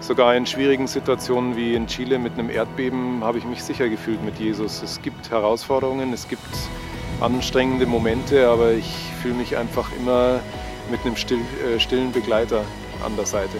Sogar 0.00 0.34
in 0.34 0.44
schwierigen 0.44 0.86
Situationen 0.86 1.56
wie 1.56 1.74
in 1.74 1.86
Chile 1.86 2.18
mit 2.18 2.34
einem 2.34 2.50
Erdbeben 2.50 3.24
habe 3.24 3.38
ich 3.38 3.44
mich 3.44 3.62
sicher 3.62 3.88
gefühlt 3.88 4.22
mit 4.22 4.38
Jesus. 4.38 4.82
Es 4.82 5.00
gibt 5.00 5.30
Herausforderungen, 5.30 6.12
es 6.12 6.28
gibt 6.28 6.42
anstrengende 7.20 7.86
Momente, 7.86 8.46
aber 8.48 8.72
ich 8.72 8.94
fühle 9.22 9.34
mich 9.34 9.56
einfach 9.56 9.90
immer 9.98 10.40
mit 10.90 11.00
einem 11.06 11.14
äh, 11.14 11.80
stillen 11.80 12.12
Begleiter 12.12 12.64
an 13.02 13.16
der 13.16 13.26
Seite. 13.26 13.58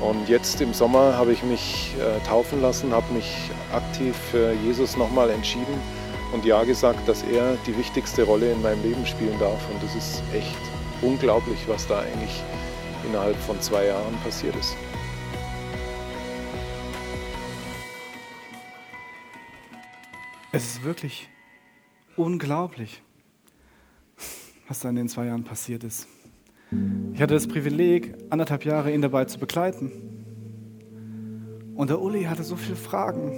Und 0.00 0.28
jetzt 0.28 0.60
im 0.60 0.74
Sommer 0.74 1.16
habe 1.16 1.32
ich 1.32 1.42
mich 1.42 1.94
äh, 1.98 2.20
taufen 2.26 2.60
lassen, 2.60 2.92
habe 2.92 3.12
mich 3.14 3.50
aktiv 3.72 4.14
für 4.30 4.52
Jesus 4.52 4.96
nochmal 4.96 5.30
entschieden 5.30 5.80
und 6.32 6.44
ja 6.44 6.64
gesagt, 6.64 7.08
dass 7.08 7.22
er 7.22 7.56
die 7.66 7.76
wichtigste 7.78 8.24
Rolle 8.24 8.52
in 8.52 8.60
meinem 8.60 8.82
Leben 8.82 9.06
spielen 9.06 9.38
darf. 9.38 9.60
Und 9.70 9.82
das 9.82 9.94
ist 9.94 10.22
echt 10.34 10.58
unglaublich, 11.00 11.58
was 11.68 11.86
da 11.86 12.00
eigentlich 12.00 12.42
innerhalb 13.06 13.36
von 13.36 13.60
zwei 13.60 13.86
Jahren 13.86 14.14
passiert 14.24 14.56
ist. 14.56 14.76
Es 20.52 20.64
ist 20.64 20.84
wirklich 20.84 21.28
unglaublich, 22.16 23.02
was 24.68 24.80
da 24.80 24.88
in 24.88 24.96
den 24.96 25.08
zwei 25.08 25.26
Jahren 25.26 25.44
passiert 25.44 25.82
ist. 25.82 26.06
Ich 27.14 27.22
hatte 27.22 27.32
das 27.34 27.46
Privileg, 27.46 28.14
anderthalb 28.28 28.66
Jahre 28.66 28.92
ihn 28.92 29.00
dabei 29.00 29.24
zu 29.24 29.38
begleiten. 29.38 29.90
Und 31.74 31.88
der 31.88 32.02
Uli 32.02 32.24
hatte 32.24 32.42
so 32.42 32.56
viele 32.56 32.76
Fragen 32.76 33.32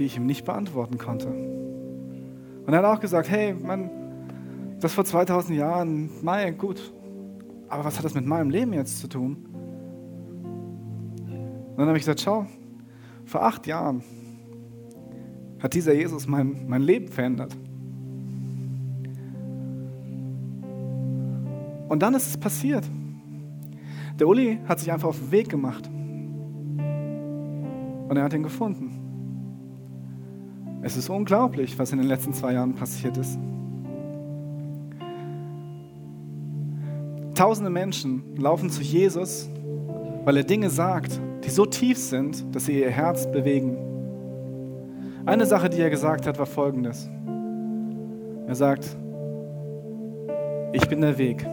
die 0.00 0.06
ich 0.06 0.16
ihm 0.16 0.24
nicht 0.24 0.46
beantworten 0.46 0.96
konnte. 0.96 1.28
Und 1.28 2.72
er 2.72 2.78
hat 2.78 2.84
auch 2.86 3.00
gesagt, 3.00 3.28
hey, 3.28 3.52
Mann, 3.52 3.90
das 4.80 4.94
vor 4.94 5.04
2000 5.04 5.58
Jahren, 5.58 6.08
mein, 6.22 6.56
gut, 6.56 6.92
aber 7.68 7.84
was 7.84 7.98
hat 7.98 8.04
das 8.04 8.14
mit 8.14 8.24
meinem 8.24 8.48
Leben 8.48 8.72
jetzt 8.72 8.98
zu 8.98 9.08
tun? 9.08 9.46
Und 11.22 11.76
dann 11.76 11.86
habe 11.86 11.98
ich 11.98 12.02
gesagt, 12.02 12.20
schau, 12.20 12.46
vor 13.26 13.42
acht 13.44 13.66
Jahren 13.66 14.02
hat 15.58 15.74
dieser 15.74 15.92
Jesus 15.92 16.26
mein, 16.26 16.66
mein 16.66 16.80
Leben 16.80 17.08
verändert. 17.08 17.54
Und 21.90 22.00
dann 22.00 22.14
ist 22.14 22.28
es 22.28 22.36
passiert. 22.38 22.88
Der 24.20 24.28
Uli 24.28 24.60
hat 24.68 24.78
sich 24.78 24.92
einfach 24.92 25.08
auf 25.08 25.18
den 25.18 25.32
Weg 25.32 25.48
gemacht. 25.48 25.90
Und 28.08 28.16
er 28.16 28.22
hat 28.22 28.32
ihn 28.32 28.44
gefunden. 28.44 28.92
Es 30.82 30.96
ist 30.96 31.10
unglaublich, 31.10 31.76
was 31.80 31.90
in 31.90 31.98
den 31.98 32.06
letzten 32.06 32.32
zwei 32.32 32.52
Jahren 32.52 32.74
passiert 32.74 33.16
ist. 33.16 33.40
Tausende 37.34 37.70
Menschen 37.70 38.22
laufen 38.36 38.70
zu 38.70 38.82
Jesus, 38.82 39.50
weil 40.24 40.36
er 40.36 40.44
Dinge 40.44 40.70
sagt, 40.70 41.20
die 41.44 41.50
so 41.50 41.66
tief 41.66 41.98
sind, 41.98 42.54
dass 42.54 42.66
sie 42.66 42.78
ihr 42.78 42.90
Herz 42.90 43.26
bewegen. 43.32 43.76
Eine 45.26 45.44
Sache, 45.44 45.68
die 45.68 45.80
er 45.80 45.90
gesagt 45.90 46.28
hat, 46.28 46.38
war 46.38 46.46
folgendes. 46.46 47.10
Er 48.46 48.54
sagt, 48.54 48.96
ich 50.72 50.88
bin 50.88 51.00
der 51.00 51.18
Weg, 51.18 51.44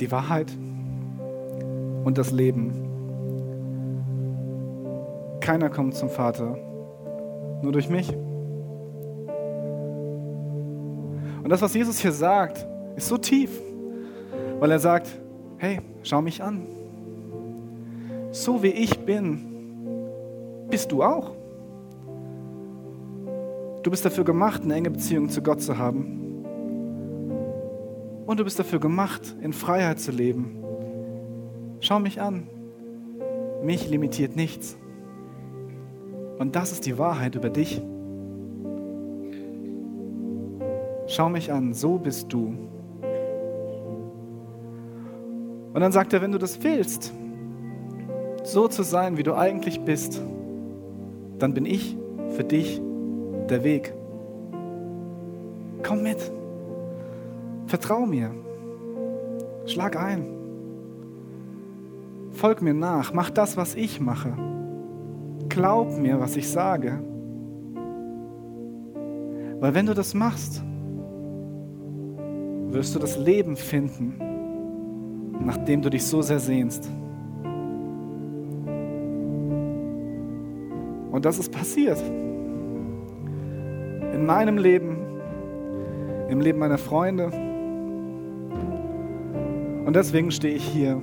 die 0.00 0.10
Wahrheit 0.10 0.50
und 2.04 2.18
das 2.18 2.30
Leben. 2.30 2.72
Keiner 5.40 5.70
kommt 5.70 5.94
zum 5.94 6.08
Vater 6.08 6.56
nur 7.62 7.72
durch 7.72 7.88
mich. 7.88 8.12
Und 11.42 11.50
das, 11.50 11.60
was 11.60 11.74
Jesus 11.74 11.98
hier 11.98 12.12
sagt, 12.12 12.66
ist 12.96 13.08
so 13.08 13.18
tief, 13.18 13.50
weil 14.60 14.70
er 14.70 14.78
sagt, 14.78 15.08
hey, 15.58 15.80
schau 16.02 16.22
mich 16.22 16.42
an. 16.42 16.66
So 18.30 18.62
wie 18.62 18.68
ich 18.68 18.98
bin, 19.00 19.40
bist 20.70 20.90
du 20.90 21.02
auch. 21.02 21.32
Du 23.82 23.90
bist 23.90 24.04
dafür 24.04 24.24
gemacht, 24.24 24.62
eine 24.62 24.74
enge 24.74 24.90
Beziehung 24.90 25.28
zu 25.28 25.42
Gott 25.42 25.60
zu 25.60 25.76
haben. 25.76 26.23
Und 28.26 28.40
du 28.40 28.44
bist 28.44 28.58
dafür 28.58 28.80
gemacht, 28.80 29.36
in 29.40 29.52
Freiheit 29.52 30.00
zu 30.00 30.10
leben. 30.10 30.56
Schau 31.80 32.00
mich 32.00 32.20
an. 32.20 32.48
Mich 33.62 33.88
limitiert 33.88 34.36
nichts. 34.36 34.76
Und 36.38 36.56
das 36.56 36.72
ist 36.72 36.86
die 36.86 36.98
Wahrheit 36.98 37.34
über 37.34 37.50
dich. 37.50 37.80
Schau 41.06 41.28
mich 41.28 41.52
an, 41.52 41.74
so 41.74 41.98
bist 41.98 42.32
du. 42.32 42.54
Und 45.74 45.80
dann 45.80 45.92
sagt 45.92 46.12
er, 46.12 46.22
wenn 46.22 46.32
du 46.32 46.38
das 46.38 46.62
willst, 46.62 47.12
so 48.42 48.68
zu 48.68 48.82
sein, 48.82 49.16
wie 49.16 49.22
du 49.22 49.34
eigentlich 49.34 49.80
bist, 49.80 50.22
dann 51.38 51.52
bin 51.52 51.66
ich 51.66 51.96
für 52.30 52.44
dich 52.44 52.80
der 53.48 53.64
Weg. 53.64 53.92
Komm 55.82 56.02
mit. 56.02 56.32
Vertrau 57.74 58.06
mir. 58.06 58.30
Schlag 59.66 59.96
ein. 59.96 60.26
Folg 62.30 62.62
mir 62.62 62.72
nach. 62.72 63.12
Mach 63.12 63.30
das, 63.30 63.56
was 63.56 63.74
ich 63.74 64.00
mache. 64.00 64.32
Glaub 65.48 65.98
mir, 65.98 66.20
was 66.20 66.36
ich 66.36 66.48
sage. 66.48 67.00
Weil 69.58 69.74
wenn 69.74 69.86
du 69.86 69.94
das 69.94 70.14
machst, 70.14 70.62
wirst 72.68 72.94
du 72.94 73.00
das 73.00 73.18
Leben 73.18 73.56
finden, 73.56 74.20
nach 75.44 75.56
dem 75.56 75.82
du 75.82 75.90
dich 75.90 76.06
so 76.06 76.22
sehr 76.22 76.38
sehnst. 76.38 76.88
Und 81.10 81.24
das 81.24 81.40
ist 81.40 81.50
passiert. 81.50 82.00
In 84.12 84.24
meinem 84.26 84.58
Leben, 84.58 84.96
im 86.28 86.40
Leben 86.40 86.60
meiner 86.60 86.78
Freunde. 86.78 87.32
Und 89.84 89.94
deswegen 89.96 90.30
stehe 90.30 90.54
ich 90.54 90.64
hier, 90.64 91.00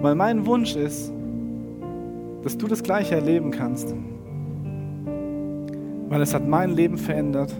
weil 0.00 0.14
mein 0.14 0.46
Wunsch 0.46 0.76
ist, 0.76 1.12
dass 2.42 2.56
du 2.56 2.66
das 2.66 2.82
Gleiche 2.82 3.14
erleben 3.14 3.50
kannst. 3.50 3.94
Weil 6.08 6.20
es 6.20 6.34
hat 6.34 6.46
mein 6.46 6.70
Leben 6.70 6.98
verändert 6.98 7.54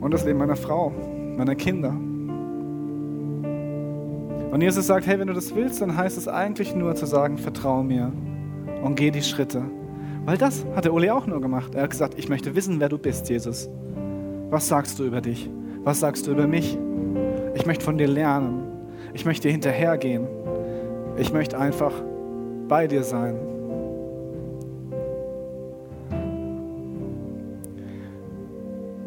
und 0.00 0.10
das 0.12 0.24
Leben 0.24 0.38
meiner 0.38 0.56
Frau, 0.56 0.92
meiner 1.36 1.54
Kinder. 1.54 1.94
Und 4.50 4.60
Jesus 4.60 4.86
sagt, 4.86 5.06
hey, 5.06 5.18
wenn 5.18 5.26
du 5.28 5.34
das 5.34 5.54
willst, 5.54 5.80
dann 5.82 5.96
heißt 5.96 6.16
es 6.16 6.28
eigentlich 6.28 6.74
nur 6.74 6.94
zu 6.94 7.06
sagen, 7.06 7.38
vertraue 7.38 7.84
mir 7.84 8.12
und 8.82 8.94
geh 8.94 9.10
die 9.10 9.22
Schritte. 9.22 9.62
Weil 10.24 10.38
das 10.38 10.64
hat 10.74 10.84
der 10.84 10.94
Uli 10.94 11.10
auch 11.10 11.26
nur 11.26 11.40
gemacht. 11.40 11.74
Er 11.74 11.82
hat 11.82 11.90
gesagt, 11.90 12.18
ich 12.18 12.28
möchte 12.28 12.54
wissen, 12.54 12.80
wer 12.80 12.88
du 12.88 12.96
bist, 12.96 13.28
Jesus. 13.28 13.68
Was 14.50 14.68
sagst 14.68 14.98
du 14.98 15.04
über 15.04 15.20
dich? 15.20 15.50
Was 15.82 16.00
sagst 16.00 16.26
du 16.26 16.32
über 16.32 16.46
mich? 16.46 16.78
Ich 17.54 17.66
möchte 17.66 17.84
von 17.84 17.98
dir 17.98 18.08
lernen. 18.08 18.64
Ich 19.12 19.24
möchte 19.24 19.48
dir 19.48 19.52
hinterhergehen. 19.52 20.26
Ich 21.16 21.32
möchte 21.32 21.58
einfach 21.58 21.92
bei 22.68 22.86
dir 22.86 23.02
sein. 23.02 23.36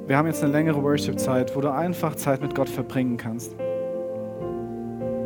Wir 0.07 0.15
haben 0.15 0.27
jetzt 0.27 0.41
eine 0.41 0.53
längere 0.53 0.81
Worship-Zeit, 0.81 1.53
wo 1.53 1.59
du 1.59 1.69
einfach 1.69 2.15
Zeit 2.15 2.41
mit 2.41 2.55
Gott 2.55 2.69
verbringen 2.69 3.17
kannst. 3.17 3.53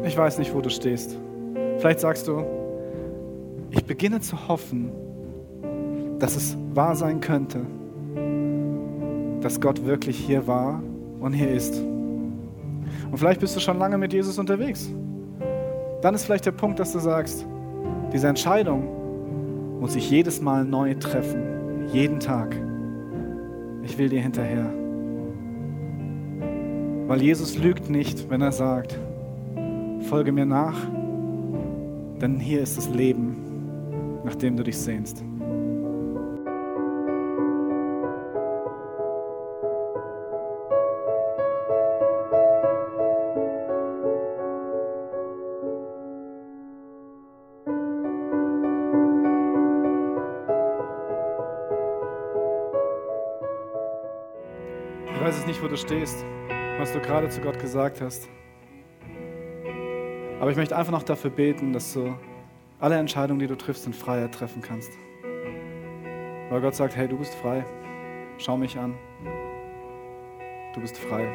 Ich 0.04 0.18
weiß 0.18 0.40
nicht, 0.40 0.56
wo 0.56 0.62
du 0.62 0.72
stehst. 0.72 1.16
Vielleicht 1.78 2.00
sagst 2.00 2.28
du, 2.28 2.44
ich 3.70 3.86
beginne 3.86 4.20
zu 4.22 4.48
hoffen, 4.48 4.92
dass 6.18 6.36
es 6.36 6.58
wahr 6.74 6.96
sein 6.96 7.22
könnte, 7.22 7.60
dass 9.42 9.62
Gott 9.62 9.86
wirklich 9.86 10.18
hier 10.18 10.48
war 10.48 10.82
und 11.20 11.34
hier 11.34 11.52
ist. 11.52 11.91
Und 13.12 13.18
vielleicht 13.18 13.42
bist 13.42 13.56
du 13.56 13.60
schon 13.60 13.78
lange 13.78 13.98
mit 13.98 14.14
Jesus 14.14 14.40
unterwegs. 14.40 14.90
Dann 16.02 16.16
ist 16.16 16.24
vielleicht 16.26 16.46
der 16.46 16.54
Punkt, 16.54 16.80
dass 16.80 16.94
du 16.94 17.00
sagst, 17.00 17.46
diese 18.14 18.28
Entscheidung 18.28 19.80
muss 19.80 19.96
ich 19.96 20.10
jedes 20.10 20.42
Mal 20.42 20.64
neu 20.64 20.96
treffen, 20.96 21.88
jeden 21.92 22.20
Tag. 22.20 22.56
Ich 23.84 23.98
will 23.98 24.10
dir 24.10 24.22
hinterher. 24.22 24.72
Weil 27.08 27.22
Jesus 27.22 27.58
lügt 27.58 27.90
nicht, 27.90 28.30
wenn 28.30 28.42
er 28.42 28.52
sagt, 28.54 28.98
folge 30.02 30.32
mir 30.32 30.46
nach, 30.46 30.78
denn 32.22 32.40
hier 32.40 32.62
ist 32.62 32.78
das 32.78 32.88
Leben, 32.90 33.36
nach 34.24 34.36
dem 34.36 34.56
du 34.56 34.64
dich 34.64 34.78
sehnst. 34.78 35.24
Weiß 55.82 55.90
es 55.90 55.92
nicht, 55.92 56.02
wo 56.02 56.04
du 56.04 56.06
stehst, 56.06 56.26
was 56.80 56.94
du 56.94 57.00
gerade 57.00 57.30
zu 57.30 57.42
Gott 57.42 57.60
gesagt 57.60 58.02
hast. 58.02 58.30
Aber 60.40 60.50
ich 60.50 60.58
möchte 60.58 60.76
einfach 60.76 60.92
noch 60.92 61.04
dafür 61.04 61.30
beten, 61.30 61.74
dass 61.74 61.94
du 61.94 62.16
alle 62.80 62.98
Entscheidungen, 62.98 63.40
die 63.40 63.48
du 63.48 63.56
triffst, 63.56 63.86
in 63.86 63.94
Freiheit 63.94 64.34
treffen 64.34 64.62
kannst. 64.62 64.92
Weil 66.50 66.62
Gott 66.62 66.76
sagt, 66.76 66.96
hey, 66.96 67.08
du 67.08 67.18
bist 67.18 67.36
frei. 67.36 67.66
Schau 68.38 68.58
mich 68.58 68.78
an. 68.78 68.96
Du 70.74 70.82
bist 70.82 70.98
frei. 70.98 71.28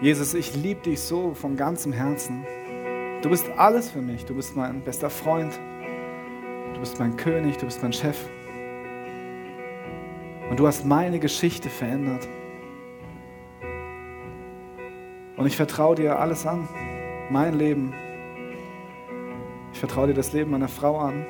Jesus, 0.00 0.34
ich 0.34 0.56
liebe 0.56 0.80
dich 0.80 1.00
so 1.00 1.34
von 1.34 1.56
ganzem 1.56 1.92
Herzen. 1.92 2.44
Du 3.22 3.30
bist 3.30 3.48
alles 3.56 3.90
für 3.90 4.02
mich. 4.02 4.26
Du 4.26 4.34
bist 4.34 4.56
mein 4.56 4.82
bester 4.82 5.08
Freund. 5.08 5.58
Du 6.74 6.80
bist 6.80 6.98
mein 6.98 7.16
König. 7.16 7.56
Du 7.58 7.66
bist 7.66 7.80
mein 7.80 7.92
Chef. 7.92 8.18
Und 10.54 10.60
du 10.60 10.68
hast 10.68 10.84
meine 10.84 11.18
Geschichte 11.18 11.68
verändert. 11.68 12.28
Und 15.36 15.46
ich 15.46 15.56
vertraue 15.56 15.96
dir 15.96 16.20
alles 16.20 16.46
an, 16.46 16.68
mein 17.28 17.58
Leben. 17.58 17.92
Ich 19.72 19.80
vertraue 19.80 20.06
dir 20.06 20.14
das 20.14 20.32
Leben 20.32 20.52
meiner 20.52 20.68
Frau 20.68 21.00
an, 21.00 21.26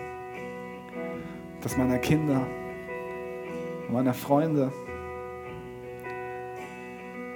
das 1.63 1.79
meiner 1.79 1.97
Kinder, 1.97 2.47
meiner 3.89 4.13
Freunde. 4.13 4.71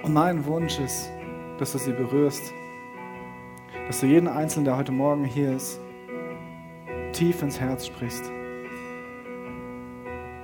Und 0.03 0.13
mein 0.13 0.45
Wunsch 0.45 0.79
ist, 0.79 1.09
dass 1.57 1.71
du 1.71 1.79
sie 1.79 1.93
berührst, 1.93 2.53
dass 3.87 3.99
du 3.99 4.05
jeden 4.05 4.27
Einzelnen, 4.27 4.65
der 4.65 4.77
heute 4.77 4.91
Morgen 4.91 5.23
hier 5.23 5.53
ist, 5.55 5.79
tief 7.13 7.41
ins 7.41 7.59
Herz 7.59 7.87
sprichst 7.87 8.31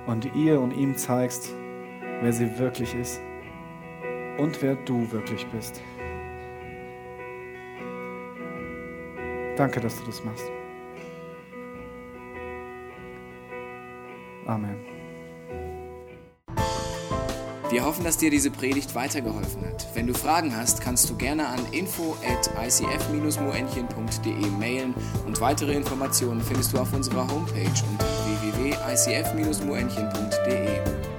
und 0.06 0.34
ihr 0.34 0.60
und 0.60 0.72
ihm 0.72 0.96
zeigst, 0.96 1.54
wer 2.20 2.32
sie 2.32 2.58
wirklich 2.58 2.94
ist 2.94 3.20
und 4.38 4.62
wer 4.62 4.76
du 4.76 5.10
wirklich 5.12 5.46
bist. 5.48 5.82
Danke, 9.56 9.80
dass 9.80 9.98
du 9.98 10.06
das 10.06 10.22
machst. 10.24 10.44
Amen. 14.46 14.76
Wir 17.68 17.84
hoffen, 17.84 18.04
dass 18.04 18.16
dir 18.16 18.30
diese 18.30 18.52
Predigt 18.52 18.94
weitergeholfen 18.94 19.66
hat. 19.66 19.88
Wenn 19.94 20.06
du 20.06 20.14
Fragen 20.14 20.56
hast, 20.56 20.80
kannst 20.80 21.10
du 21.10 21.16
gerne 21.16 21.48
an 21.48 21.58
info 21.72 22.16
at 22.24 22.48
icf-moenchen.de 22.64 24.46
mailen 24.58 24.94
und 25.26 25.40
weitere 25.40 25.74
Informationen 25.74 26.40
findest 26.40 26.72
du 26.72 26.78
auf 26.78 26.92
unserer 26.92 27.26
Homepage 27.28 27.82
unter 27.90 28.06
www.icf-moenchen.de. 28.56 31.15